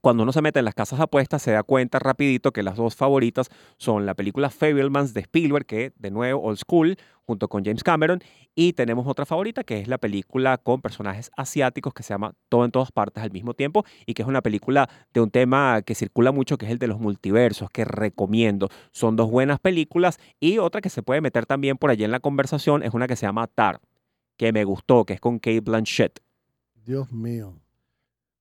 cuando 0.01 0.23
uno 0.23 0.31
se 0.31 0.41
mete 0.41 0.59
en 0.59 0.65
las 0.65 0.75
casas 0.75 0.99
apuestas 0.99 1.41
se 1.41 1.51
da 1.51 1.63
cuenta 1.63 1.99
rapidito 1.99 2.51
que 2.51 2.63
las 2.63 2.75
dos 2.75 2.95
favoritas 2.95 3.49
son 3.77 4.05
la 4.05 4.13
película 4.13 4.49
Fablemans 4.49 5.13
de 5.13 5.21
Spielberg, 5.21 5.65
que 5.65 5.93
de 5.97 6.11
nuevo 6.11 6.41
old 6.41 6.57
school, 6.57 6.97
junto 7.25 7.49
con 7.49 7.65
James 7.65 7.83
Cameron, 7.83 8.21
y 8.55 8.73
tenemos 8.73 9.05
otra 9.07 9.25
favorita 9.25 9.63
que 9.63 9.79
es 9.79 9.87
la 9.87 9.97
película 9.97 10.57
con 10.57 10.81
personajes 10.81 11.29
asiáticos 11.35 11.93
que 11.93 12.03
se 12.03 12.13
llama 12.13 12.33
Todo 12.47 12.63
en 12.63 12.71
todas 12.71 12.91
partes 12.91 13.23
al 13.23 13.31
mismo 13.31 13.53
tiempo 13.53 13.83
y 14.05 14.13
que 14.13 14.21
es 14.21 14.27
una 14.27 14.41
película 14.41 14.89
de 15.13 15.21
un 15.21 15.29
tema 15.29 15.81
que 15.81 15.93
circula 15.93 16.31
mucho 16.31 16.57
que 16.57 16.67
es 16.67 16.71
el 16.71 16.79
de 16.79 16.87
los 16.87 16.99
multiversos, 16.99 17.69
que 17.69 17.83
recomiendo. 17.83 18.69
Son 18.91 19.15
dos 19.15 19.29
buenas 19.29 19.59
películas 19.59 20.19
y 20.39 20.59
otra 20.59 20.79
que 20.79 20.89
se 20.89 21.03
puede 21.03 21.21
meter 21.21 21.45
también 21.45 21.77
por 21.77 21.89
allí 21.89 22.03
en 22.03 22.11
la 22.11 22.19
conversación 22.19 22.83
es 22.83 22.93
una 22.93 23.07
que 23.07 23.15
se 23.15 23.25
llama 23.25 23.47
Tar, 23.47 23.81
que 24.37 24.53
me 24.53 24.63
gustó, 24.63 25.05
que 25.05 25.13
es 25.13 25.19
con 25.19 25.39
Kate 25.39 25.59
Blanchett. 25.61 26.21
Dios 26.85 27.11
mío. 27.11 27.55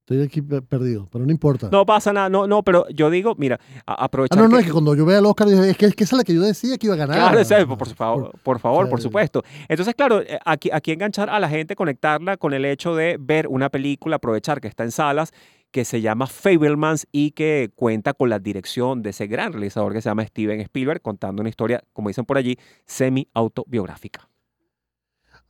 Estoy 0.08 0.22
aquí 0.22 0.40
perdido, 0.40 1.08
pero 1.10 1.26
no 1.26 1.32
importa. 1.32 1.68
No 1.72 1.84
pasa 1.84 2.12
nada, 2.12 2.28
no, 2.28 2.46
no, 2.46 2.62
pero 2.62 2.88
yo 2.90 3.10
digo, 3.10 3.34
mira, 3.36 3.58
aprovechar. 3.84 4.38
Ah, 4.38 4.42
no, 4.42 4.48
no, 4.48 4.58
es 4.60 4.64
que 4.64 4.70
cuando 4.70 4.94
yo 4.94 5.04
vea 5.04 5.18
al 5.18 5.26
Oscar, 5.26 5.48
es 5.48 5.76
que, 5.76 5.86
es 5.86 5.96
que 5.96 6.04
esa 6.04 6.14
es 6.14 6.18
la 6.18 6.22
que 6.22 6.32
yo 6.32 6.42
decía 6.42 6.78
que 6.78 6.86
iba 6.86 6.94
a 6.94 6.98
ganar. 6.98 7.16
Claro, 7.16 7.40
es, 7.40 7.48
por, 7.48 7.76
por, 7.76 7.88
favor, 7.88 8.30
por, 8.44 8.60
favor, 8.60 8.88
por 8.88 9.02
supuesto. 9.02 9.42
Entonces, 9.68 9.96
claro, 9.96 10.20
eh, 10.20 10.38
aquí, 10.44 10.70
aquí 10.72 10.92
enganchar 10.92 11.28
a 11.28 11.40
la 11.40 11.48
gente, 11.48 11.74
conectarla 11.74 12.36
con 12.36 12.54
el 12.54 12.64
hecho 12.66 12.94
de 12.94 13.16
ver 13.18 13.48
una 13.48 13.68
película, 13.68 14.14
aprovechar 14.14 14.60
que 14.60 14.68
está 14.68 14.84
en 14.84 14.92
salas, 14.92 15.32
que 15.72 15.84
se 15.84 16.00
llama 16.00 16.28
Fablemans 16.28 17.08
y 17.10 17.32
que 17.32 17.72
cuenta 17.74 18.14
con 18.14 18.30
la 18.30 18.38
dirección 18.38 19.02
de 19.02 19.10
ese 19.10 19.26
gran 19.26 19.54
realizador 19.54 19.92
que 19.92 20.02
se 20.02 20.08
llama 20.08 20.24
Steven 20.24 20.60
Spielberg, 20.60 21.02
contando 21.02 21.40
una 21.40 21.48
historia, 21.48 21.82
como 21.92 22.10
dicen 22.10 22.24
por 22.24 22.38
allí, 22.38 22.56
semi-autobiográfica. 22.84 24.28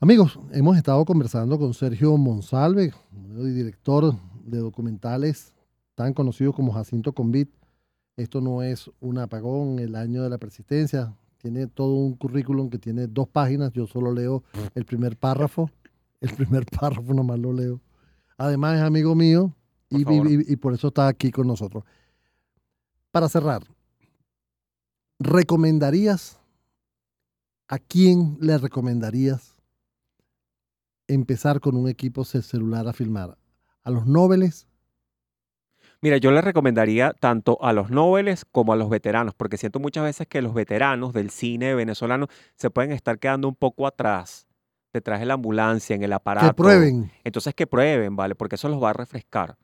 Amigos, 0.01 0.41
hemos 0.53 0.79
estado 0.79 1.05
conversando 1.05 1.59
con 1.59 1.75
Sergio 1.75 2.17
Monsalve, 2.17 2.95
director 3.13 4.15
de 4.47 4.59
documentales 4.59 5.53
tan 5.97 6.13
conocidos 6.15 6.55
como 6.55 6.73
Jacinto 6.73 7.13
Convit. 7.13 7.51
Esto 8.17 8.41
no 8.41 8.63
es 8.63 8.91
un 9.01 9.19
apagón, 9.19 9.79
el 9.79 9.97
año 9.97 10.23
de 10.23 10.31
la 10.31 10.39
persistencia. 10.39 11.15
Tiene 11.39 11.67
todo 11.67 11.95
un 11.95 12.15
currículum 12.15 12.71
que 12.71 12.79
tiene 12.79 13.07
dos 13.07 13.29
páginas. 13.29 13.73
Yo 13.73 13.87
solo 13.87 14.13
leo 14.13 14.45
el 14.75 14.85
primer 14.85 15.17
párrafo. 15.17 15.71
El 16.21 16.33
primer 16.35 16.65
párrafo 16.81 17.13
nomás 17.13 17.39
lo 17.39 17.53
leo. 17.53 17.81
Además 18.39 18.77
es 18.77 18.83
amigo 18.83 19.15
mío 19.15 19.55
y, 19.89 20.53
y 20.53 20.57
por 20.57 20.75
eso 20.75 20.89
está 20.89 21.09
aquí 21.09 21.31
con 21.31 21.47
nosotros. 21.47 21.85
Para 23.11 23.29
cerrar, 23.29 23.63
¿recomendarías? 25.19 26.39
¿A 27.69 27.79
quién 27.79 28.37
le 28.41 28.59
recomendarías 28.59 29.57
empezar 31.09 31.61
con 31.61 31.77
un 31.77 31.89
equipo 31.89 32.25
celular 32.25 32.87
a 32.87 32.93
filmar? 32.93 33.37
A 33.87 33.91
los 33.91 34.05
nobles? 34.05 34.69
Mira, 36.03 36.17
yo 36.19 36.33
le 36.33 36.41
recomendaría 36.41 37.13
tanto 37.13 37.57
a 37.63 37.73
los 37.73 37.89
nobles 37.89 38.45
como 38.45 38.73
a 38.73 38.77
los 38.77 38.91
veteranos, 38.91 39.33
porque 39.35 39.57
siento 39.57 39.79
muchas 39.79 40.03
veces 40.03 40.27
que 40.27 40.43
los 40.43 40.55
veteranos 40.55 41.13
del 41.13 41.31
cine 41.31 41.75
venezolano 41.75 42.27
se 42.57 42.69
pueden 42.69 42.91
estar 42.91 43.21
quedando 43.21 43.49
un 43.49 43.55
poco 43.55 43.87
atrás, 43.87 44.49
detrás 44.93 45.21
de 45.21 45.27
la 45.27 45.35
ambulancia, 45.35 45.95
en 45.95 46.03
el 46.03 46.13
aparato. 46.13 46.49
Que 46.49 46.55
prueben. 46.55 47.13
Entonces 47.23 47.55
que 47.55 47.69
prueben, 47.69 48.17
¿vale? 48.17 48.35
Porque 48.35 48.57
eso 48.57 48.69
los 48.69 48.83
va 48.83 48.91
a 48.91 48.93
refrescar. 48.93 49.57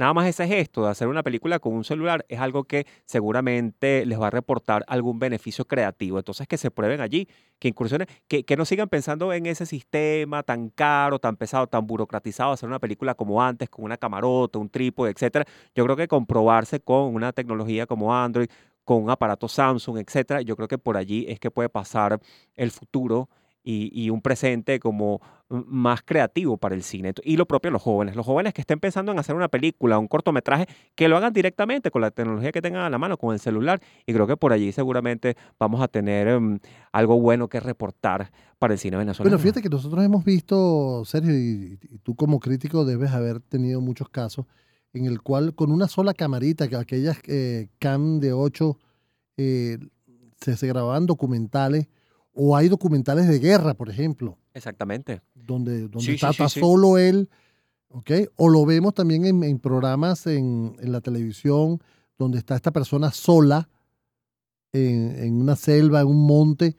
Nada 0.00 0.14
más 0.14 0.26
ese 0.26 0.48
gesto 0.48 0.84
de 0.84 0.88
hacer 0.88 1.08
una 1.08 1.22
película 1.22 1.58
con 1.58 1.74
un 1.74 1.84
celular 1.84 2.24
es 2.30 2.40
algo 2.40 2.64
que 2.64 2.86
seguramente 3.04 4.06
les 4.06 4.18
va 4.18 4.28
a 4.28 4.30
reportar 4.30 4.82
algún 4.88 5.18
beneficio 5.18 5.66
creativo. 5.66 6.16
Entonces 6.16 6.48
que 6.48 6.56
se 6.56 6.70
prueben 6.70 7.02
allí, 7.02 7.28
que 7.58 7.68
incursionen, 7.68 8.08
que, 8.26 8.56
no 8.56 8.64
sigan 8.64 8.88
pensando 8.88 9.30
en 9.34 9.44
ese 9.44 9.66
sistema 9.66 10.42
tan 10.42 10.70
caro, 10.70 11.18
tan 11.18 11.36
pesado, 11.36 11.66
tan 11.66 11.86
burocratizado, 11.86 12.52
hacer 12.52 12.66
una 12.66 12.78
película 12.78 13.14
como 13.14 13.42
antes, 13.42 13.68
con 13.68 13.84
una 13.84 13.98
camarota, 13.98 14.58
un 14.58 14.70
trípode, 14.70 15.10
etcétera. 15.10 15.44
Yo 15.74 15.84
creo 15.84 15.96
que 15.96 16.08
comprobarse 16.08 16.80
con 16.80 17.14
una 17.14 17.34
tecnología 17.34 17.86
como 17.86 18.16
Android, 18.16 18.48
con 18.84 19.02
un 19.02 19.10
aparato 19.10 19.48
Samsung, 19.48 19.98
etcétera, 19.98 20.40
yo 20.40 20.56
creo 20.56 20.66
que 20.66 20.78
por 20.78 20.96
allí 20.96 21.26
es 21.28 21.38
que 21.38 21.50
puede 21.50 21.68
pasar 21.68 22.18
el 22.56 22.70
futuro 22.70 23.28
y, 23.62 24.10
un 24.10 24.22
presente 24.22 24.80
como 24.80 25.20
más 25.48 26.02
creativo 26.02 26.56
para 26.56 26.74
el 26.74 26.82
cine. 26.82 27.12
Y 27.24 27.36
lo 27.36 27.46
propio 27.46 27.70
los 27.70 27.82
jóvenes. 27.82 28.16
Los 28.16 28.24
jóvenes 28.24 28.54
que 28.54 28.60
estén 28.60 28.80
pensando 28.80 29.12
en 29.12 29.18
hacer 29.18 29.34
una 29.34 29.48
película, 29.48 29.98
un 29.98 30.08
cortometraje, 30.08 30.66
que 30.94 31.08
lo 31.08 31.16
hagan 31.16 31.32
directamente 31.32 31.90
con 31.90 32.02
la 32.02 32.10
tecnología 32.10 32.52
que 32.52 32.62
tengan 32.62 32.82
a 32.82 32.90
la 32.90 32.98
mano, 32.98 33.16
con 33.16 33.34
el 33.34 33.40
celular. 33.40 33.80
Y 34.06 34.12
creo 34.12 34.26
que 34.26 34.36
por 34.36 34.52
allí 34.52 34.72
seguramente 34.72 35.36
vamos 35.58 35.82
a 35.82 35.88
tener 35.88 36.28
em, 36.28 36.58
algo 36.92 37.20
bueno 37.20 37.48
que 37.48 37.60
reportar 37.60 38.30
para 38.58 38.74
el 38.74 38.78
cine 38.78 38.96
venezolano. 38.96 39.30
Bueno, 39.30 39.42
fíjate 39.42 39.62
que 39.62 39.68
nosotros 39.68 40.04
hemos 40.04 40.24
visto, 40.24 41.04
Sergio, 41.04 41.36
y, 41.36 41.78
tú 42.02 42.14
como 42.14 42.40
crítico 42.40 42.84
debes 42.84 43.10
haber 43.10 43.40
tenido 43.40 43.80
muchos 43.80 44.08
casos 44.08 44.46
en 44.92 45.06
el 45.06 45.20
cual 45.22 45.54
con 45.54 45.70
una 45.70 45.86
sola 45.86 46.14
camarita, 46.14 46.68
que 46.68 46.76
aquellas 46.76 47.18
eh, 47.26 47.68
cam 47.78 48.18
de 48.20 48.32
8, 48.32 48.78
eh, 49.36 49.78
se, 50.40 50.56
se 50.56 50.66
grababan 50.66 51.06
documentales 51.06 51.86
o 52.42 52.56
hay 52.56 52.70
documentales 52.70 53.28
de 53.28 53.38
guerra, 53.38 53.74
por 53.74 53.90
ejemplo. 53.90 54.38
Exactamente. 54.54 55.20
Donde, 55.34 55.88
donde 55.88 56.14
está, 56.14 56.48
solo 56.48 56.96
él, 56.96 57.28
¿ok? 57.88 58.10
O 58.36 58.48
lo 58.48 58.64
vemos 58.64 58.94
también 58.94 59.26
en, 59.26 59.58
programas 59.58 60.26
en, 60.26 60.74
la 60.80 61.02
televisión, 61.02 61.82
donde 62.16 62.38
está 62.38 62.56
esta 62.56 62.70
persona 62.70 63.10
sola 63.10 63.68
en, 64.72 65.38
una 65.38 65.54
selva, 65.54 66.00
en 66.00 66.06
un 66.06 66.26
monte. 66.26 66.76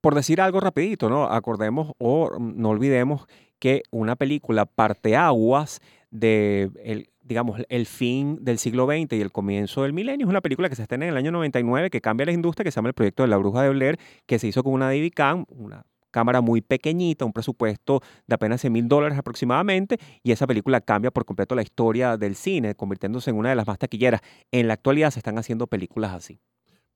Por 0.00 0.14
decir 0.14 0.40
algo 0.40 0.60
rapidito, 0.60 1.10
¿no? 1.10 1.24
Acordemos 1.24 1.90
o 1.98 2.38
no 2.38 2.68
olvidemos 2.68 3.26
que 3.58 3.82
una 3.90 4.14
película 4.14 4.66
parteaguas 4.66 5.80
de 6.12 6.70
el, 6.84 7.08
digamos, 7.32 7.62
el 7.70 7.86
fin 7.86 8.38
del 8.42 8.58
siglo 8.58 8.86
XX 8.86 9.14
y 9.14 9.20
el 9.22 9.32
comienzo 9.32 9.84
del 9.84 9.94
milenio. 9.94 10.26
Es 10.26 10.30
una 10.30 10.42
película 10.42 10.68
que 10.68 10.76
se 10.76 10.82
estrena 10.82 11.06
en 11.06 11.12
el 11.12 11.16
año 11.16 11.32
99 11.32 11.88
que 11.88 12.02
cambia 12.02 12.26
la 12.26 12.32
industria, 12.32 12.64
que 12.64 12.70
se 12.70 12.76
llama 12.76 12.88
El 12.88 12.94
Proyecto 12.94 13.22
de 13.22 13.28
la 13.30 13.38
Bruja 13.38 13.62
de 13.62 13.70
Blair, 13.70 13.98
que 14.26 14.38
se 14.38 14.48
hizo 14.48 14.62
con 14.62 14.74
una 14.74 14.92
DV-CAM, 14.92 15.46
una 15.48 15.86
cámara 16.10 16.42
muy 16.42 16.60
pequeñita, 16.60 17.24
un 17.24 17.32
presupuesto 17.32 18.02
de 18.26 18.34
apenas 18.34 18.60
100 18.60 18.70
mil 18.70 18.86
dólares 18.86 19.16
aproximadamente, 19.16 19.98
y 20.22 20.32
esa 20.32 20.46
película 20.46 20.82
cambia 20.82 21.10
por 21.10 21.24
completo 21.24 21.54
la 21.54 21.62
historia 21.62 22.18
del 22.18 22.36
cine, 22.36 22.74
convirtiéndose 22.74 23.30
en 23.30 23.36
una 23.36 23.48
de 23.48 23.56
las 23.56 23.66
más 23.66 23.78
taquilleras. 23.78 24.20
En 24.50 24.68
la 24.68 24.74
actualidad 24.74 25.10
se 25.10 25.20
están 25.20 25.38
haciendo 25.38 25.66
películas 25.66 26.12
así. 26.12 26.38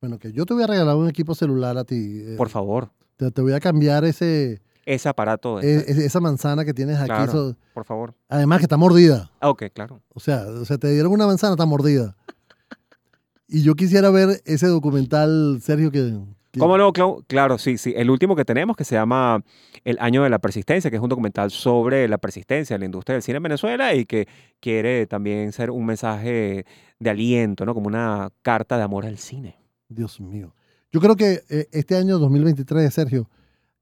Bueno, 0.02 0.18
que 0.18 0.32
yo 0.32 0.44
te 0.44 0.52
voy 0.52 0.64
a 0.64 0.66
regalar 0.66 0.96
un 0.96 1.08
equipo 1.08 1.34
celular 1.34 1.78
a 1.78 1.84
ti. 1.84 2.20
Eh, 2.20 2.34
por 2.36 2.50
favor. 2.50 2.90
te 3.16 3.40
voy 3.40 3.54
a 3.54 3.60
cambiar 3.60 4.04
ese, 4.04 4.60
ese 4.86 5.08
aparato. 5.08 5.60
E, 5.60 5.84
esa 5.88 6.20
manzana 6.20 6.64
que 6.64 6.72
tienes 6.72 6.98
aquí. 6.98 7.12
por 7.74 7.84
favor. 7.84 8.14
Además 8.28 8.58
que 8.58 8.64
está 8.64 8.76
mordida. 8.76 9.30
Ah, 9.40 9.50
ok, 9.50 9.64
claro. 9.74 10.00
O 10.14 10.20
sea, 10.20 10.46
o 10.46 10.64
sea, 10.64 10.78
te 10.78 10.90
dieron 10.90 11.12
una 11.12 11.26
manzana, 11.26 11.52
está 11.52 11.66
mordida. 11.66 12.16
y 13.48 13.62
yo 13.62 13.74
quisiera 13.74 14.10
ver 14.10 14.40
ese 14.46 14.68
documental, 14.68 15.58
Sergio, 15.60 15.90
que... 15.90 16.18
¿Cómo 16.58 16.78
no? 16.78 16.90
Claro, 17.26 17.58
sí, 17.58 17.76
sí. 17.76 17.92
El 17.94 18.08
último 18.08 18.34
que 18.34 18.46
tenemos 18.46 18.76
que 18.76 18.84
se 18.84 18.94
llama 18.94 19.44
El 19.84 19.98
Año 20.00 20.22
de 20.22 20.30
la 20.30 20.38
Persistencia, 20.38 20.90
que 20.90 20.96
es 20.96 21.02
un 21.02 21.10
documental 21.10 21.50
sobre 21.50 22.08
la 22.08 22.16
persistencia 22.16 22.74
en 22.74 22.80
la 22.80 22.86
industria 22.86 23.14
del 23.14 23.22
cine 23.22 23.36
en 23.36 23.42
Venezuela 23.42 23.94
y 23.94 24.06
que 24.06 24.26
quiere 24.58 25.06
también 25.06 25.52
ser 25.52 25.70
un 25.70 25.84
mensaje 25.84 26.64
de 26.98 27.10
aliento, 27.10 27.66
¿no? 27.66 27.74
Como 27.74 27.88
una 27.88 28.30
carta 28.40 28.78
de 28.78 28.84
amor 28.84 29.04
al 29.04 29.18
cine. 29.18 29.58
Dios 29.88 30.18
mío. 30.18 30.54
Yo 30.90 31.00
creo 31.00 31.14
que 31.14 31.42
eh, 31.50 31.68
este 31.72 31.96
año 31.96 32.18
2023, 32.18 32.94
Sergio, 32.94 33.28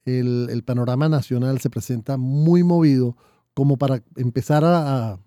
el, 0.05 0.63
panorama 0.65 1.09
nacional 1.09 1.61
se 1.61 1.71
presenta 1.71 2.17
muy 2.17 2.63
movido 2.63 3.17
como 3.55 3.77
para 3.77 4.03
empezar 4.17 4.65
a, 4.65 5.19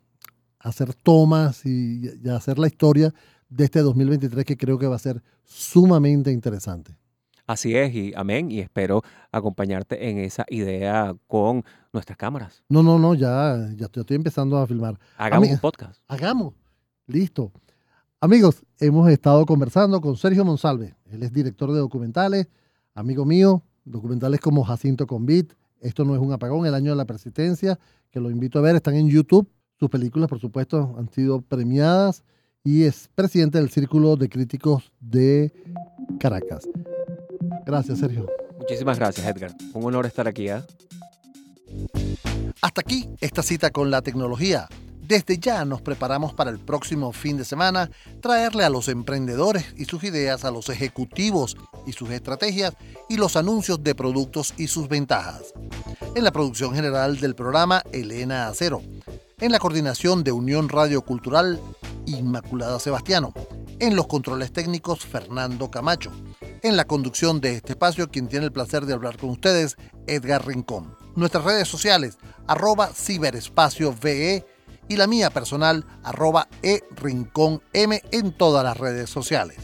hacer 0.60 0.94
tomas 0.94 1.66
y, 1.66 2.10
a 2.30 2.36
hacer 2.36 2.60
la 2.60 2.68
historia 2.68 3.13
de 3.50 3.66
este 3.66 3.80
2023 3.80 4.44
que 4.44 4.58
creo 4.58 4.78
que 4.78 4.88
va 4.88 4.96
a 4.96 5.00
ser 5.00 5.22
sumamente 5.44 6.32
interesante. 6.32 6.98
Así 7.46 7.78
es, 7.78 7.96
y 7.96 8.13
amén, 8.13 8.52
y 8.52 8.60
espero 8.60 9.02
acompañarte 9.32 10.10
en 10.10 10.18
esa 10.18 10.46
idea 10.50 11.16
con 11.28 11.63
nuestras 11.94 12.18
cámaras. 12.18 12.62
No, 12.68 12.84
no, 12.84 13.00
no, 13.00 13.13
ya, 13.13 13.70
ya 13.78 13.86
estoy 13.86 14.18
empezando 14.18 14.58
a 14.58 14.68
filmar. 14.68 15.00
Hagamos 15.16 15.50
un 15.50 15.60
podcast. 15.60 16.02
Hagamos, 16.10 16.54
listo. 17.06 17.54
Amigos, 18.20 18.66
hemos 18.80 19.10
estado 19.10 19.46
conversando 19.46 20.02
con 20.02 20.18
Sergio 20.18 20.44
Monsalve, 20.44 20.96
él 21.06 21.24
es 21.24 21.32
director 21.32 21.72
de 21.72 21.80
documentales, 21.80 22.50
amigo 22.94 23.24
mío, 23.26 23.63
documentales 23.91 24.39
como 24.39 24.63
Jacinto 24.63 25.08
Convit, 25.08 25.54
Esto 25.80 26.06
no 26.06 26.15
es 26.15 26.21
un 26.21 26.32
apagón, 26.34 26.65
El 26.65 26.73
año 26.73 26.91
de 26.91 26.97
la 26.97 27.06
persistencia, 27.06 27.80
que 28.12 28.19
lo 28.19 28.32
invito 28.32 28.60
a 28.60 28.62
ver, 28.62 28.76
están 28.76 28.95
en 28.95 29.10
YouTube. 29.10 29.47
Sus 29.80 29.89
películas, 29.89 30.28
por 30.28 30.39
supuesto, 30.39 30.95
han 30.97 31.10
sido 31.10 31.41
premiadas 31.41 32.23
y 32.63 32.84
es 32.84 33.10
presidente 33.13 33.60
del 33.60 33.69
Círculo 33.69 34.15
de 34.15 34.28
Críticos 34.28 34.91
de 35.00 35.54
Caracas. 36.19 36.67
Gracias, 37.65 38.00
Sergio. 38.00 38.28
Muchísimas 38.58 38.97
gracias, 38.97 39.26
Edgar. 39.28 39.56
Un 39.73 39.86
honor 39.86 40.06
estar 40.06 40.28
aquí. 40.28 40.50
¿eh? 40.50 40.62
Hasta 42.62 42.82
aquí 42.82 43.08
esta 43.21 43.43
cita 43.43 43.69
con 43.69 43.91
la 43.91 44.02
tecnología. 44.02 44.67
Desde 45.08 45.38
ya 45.38 45.63
nos 45.63 45.82
preparamos 45.82 46.34
para 46.34 46.50
el 46.50 46.60
próximo 46.60 47.13
fin 47.13 47.38
de 47.38 47.46
semana 47.46 47.89
traerle 48.20 48.65
a 48.65 48.70
los 48.70 48.89
emprendedores 48.89 49.74
y 49.78 49.86
sus 49.86 50.04
ideas, 50.04 50.43
a 50.43 50.52
los 50.52 50.67
ejecutivos 50.67 51.56
y 51.86 51.93
sus 51.93 52.10
estrategias 52.10 52.74
y 53.08 53.15
los 53.15 53.38
anuncios 53.38 53.82
de 53.82 53.96
productos 53.96 54.54
y 54.58 54.67
sus 54.67 54.89
ventajas. 54.89 55.54
En 56.13 56.26
la 56.26 56.32
producción 56.32 56.76
general 56.76 57.22
del 57.22 57.36
programa, 57.36 57.84
Elena 57.93 58.50
Acero. 58.50 58.82
En 59.39 59.54
la 59.54 59.60
coordinación 59.60 60.26
de 60.26 60.34
Unión 60.34 60.67
Radio 60.67 61.02
Cultural, 61.02 61.58
Inmaculada 62.06 62.78
Sebastiano. 62.78 63.34
En 63.80 63.96
los 63.96 64.08
controles 64.08 64.52
técnicos, 64.52 65.06
Fernando 65.06 65.72
Camacho. 65.72 66.12
En 66.63 66.76
la 66.76 66.84
conducción 66.84 67.39
de 67.39 67.56
este 67.56 67.72
espacio, 67.72 68.10
quien 68.10 68.28
tiene 68.28 68.48
el 68.48 68.52
placer 68.52 68.86
de 68.86 68.93
hablar 68.93 69.15
con 69.15 69.30
ustedes, 69.30 69.78
Edgar 70.06 70.46
Rincón. 70.46 70.93
Nuestras 71.15 71.46
redes 71.46 71.70
sociales, 71.70 72.17
arroba 72.46 72.88
ciberespacio 72.93 73.93
y 74.88 74.97
la 74.97 75.08
mía 75.08 75.30
personal, 75.30 75.86
arroba 76.04 76.47
e 76.62 76.84
rincón 76.95 77.62
m 77.73 78.02
en 78.12 78.32
todas 78.32 78.63
las 78.63 78.78
redes 78.78 79.10
sociales. 79.10 79.58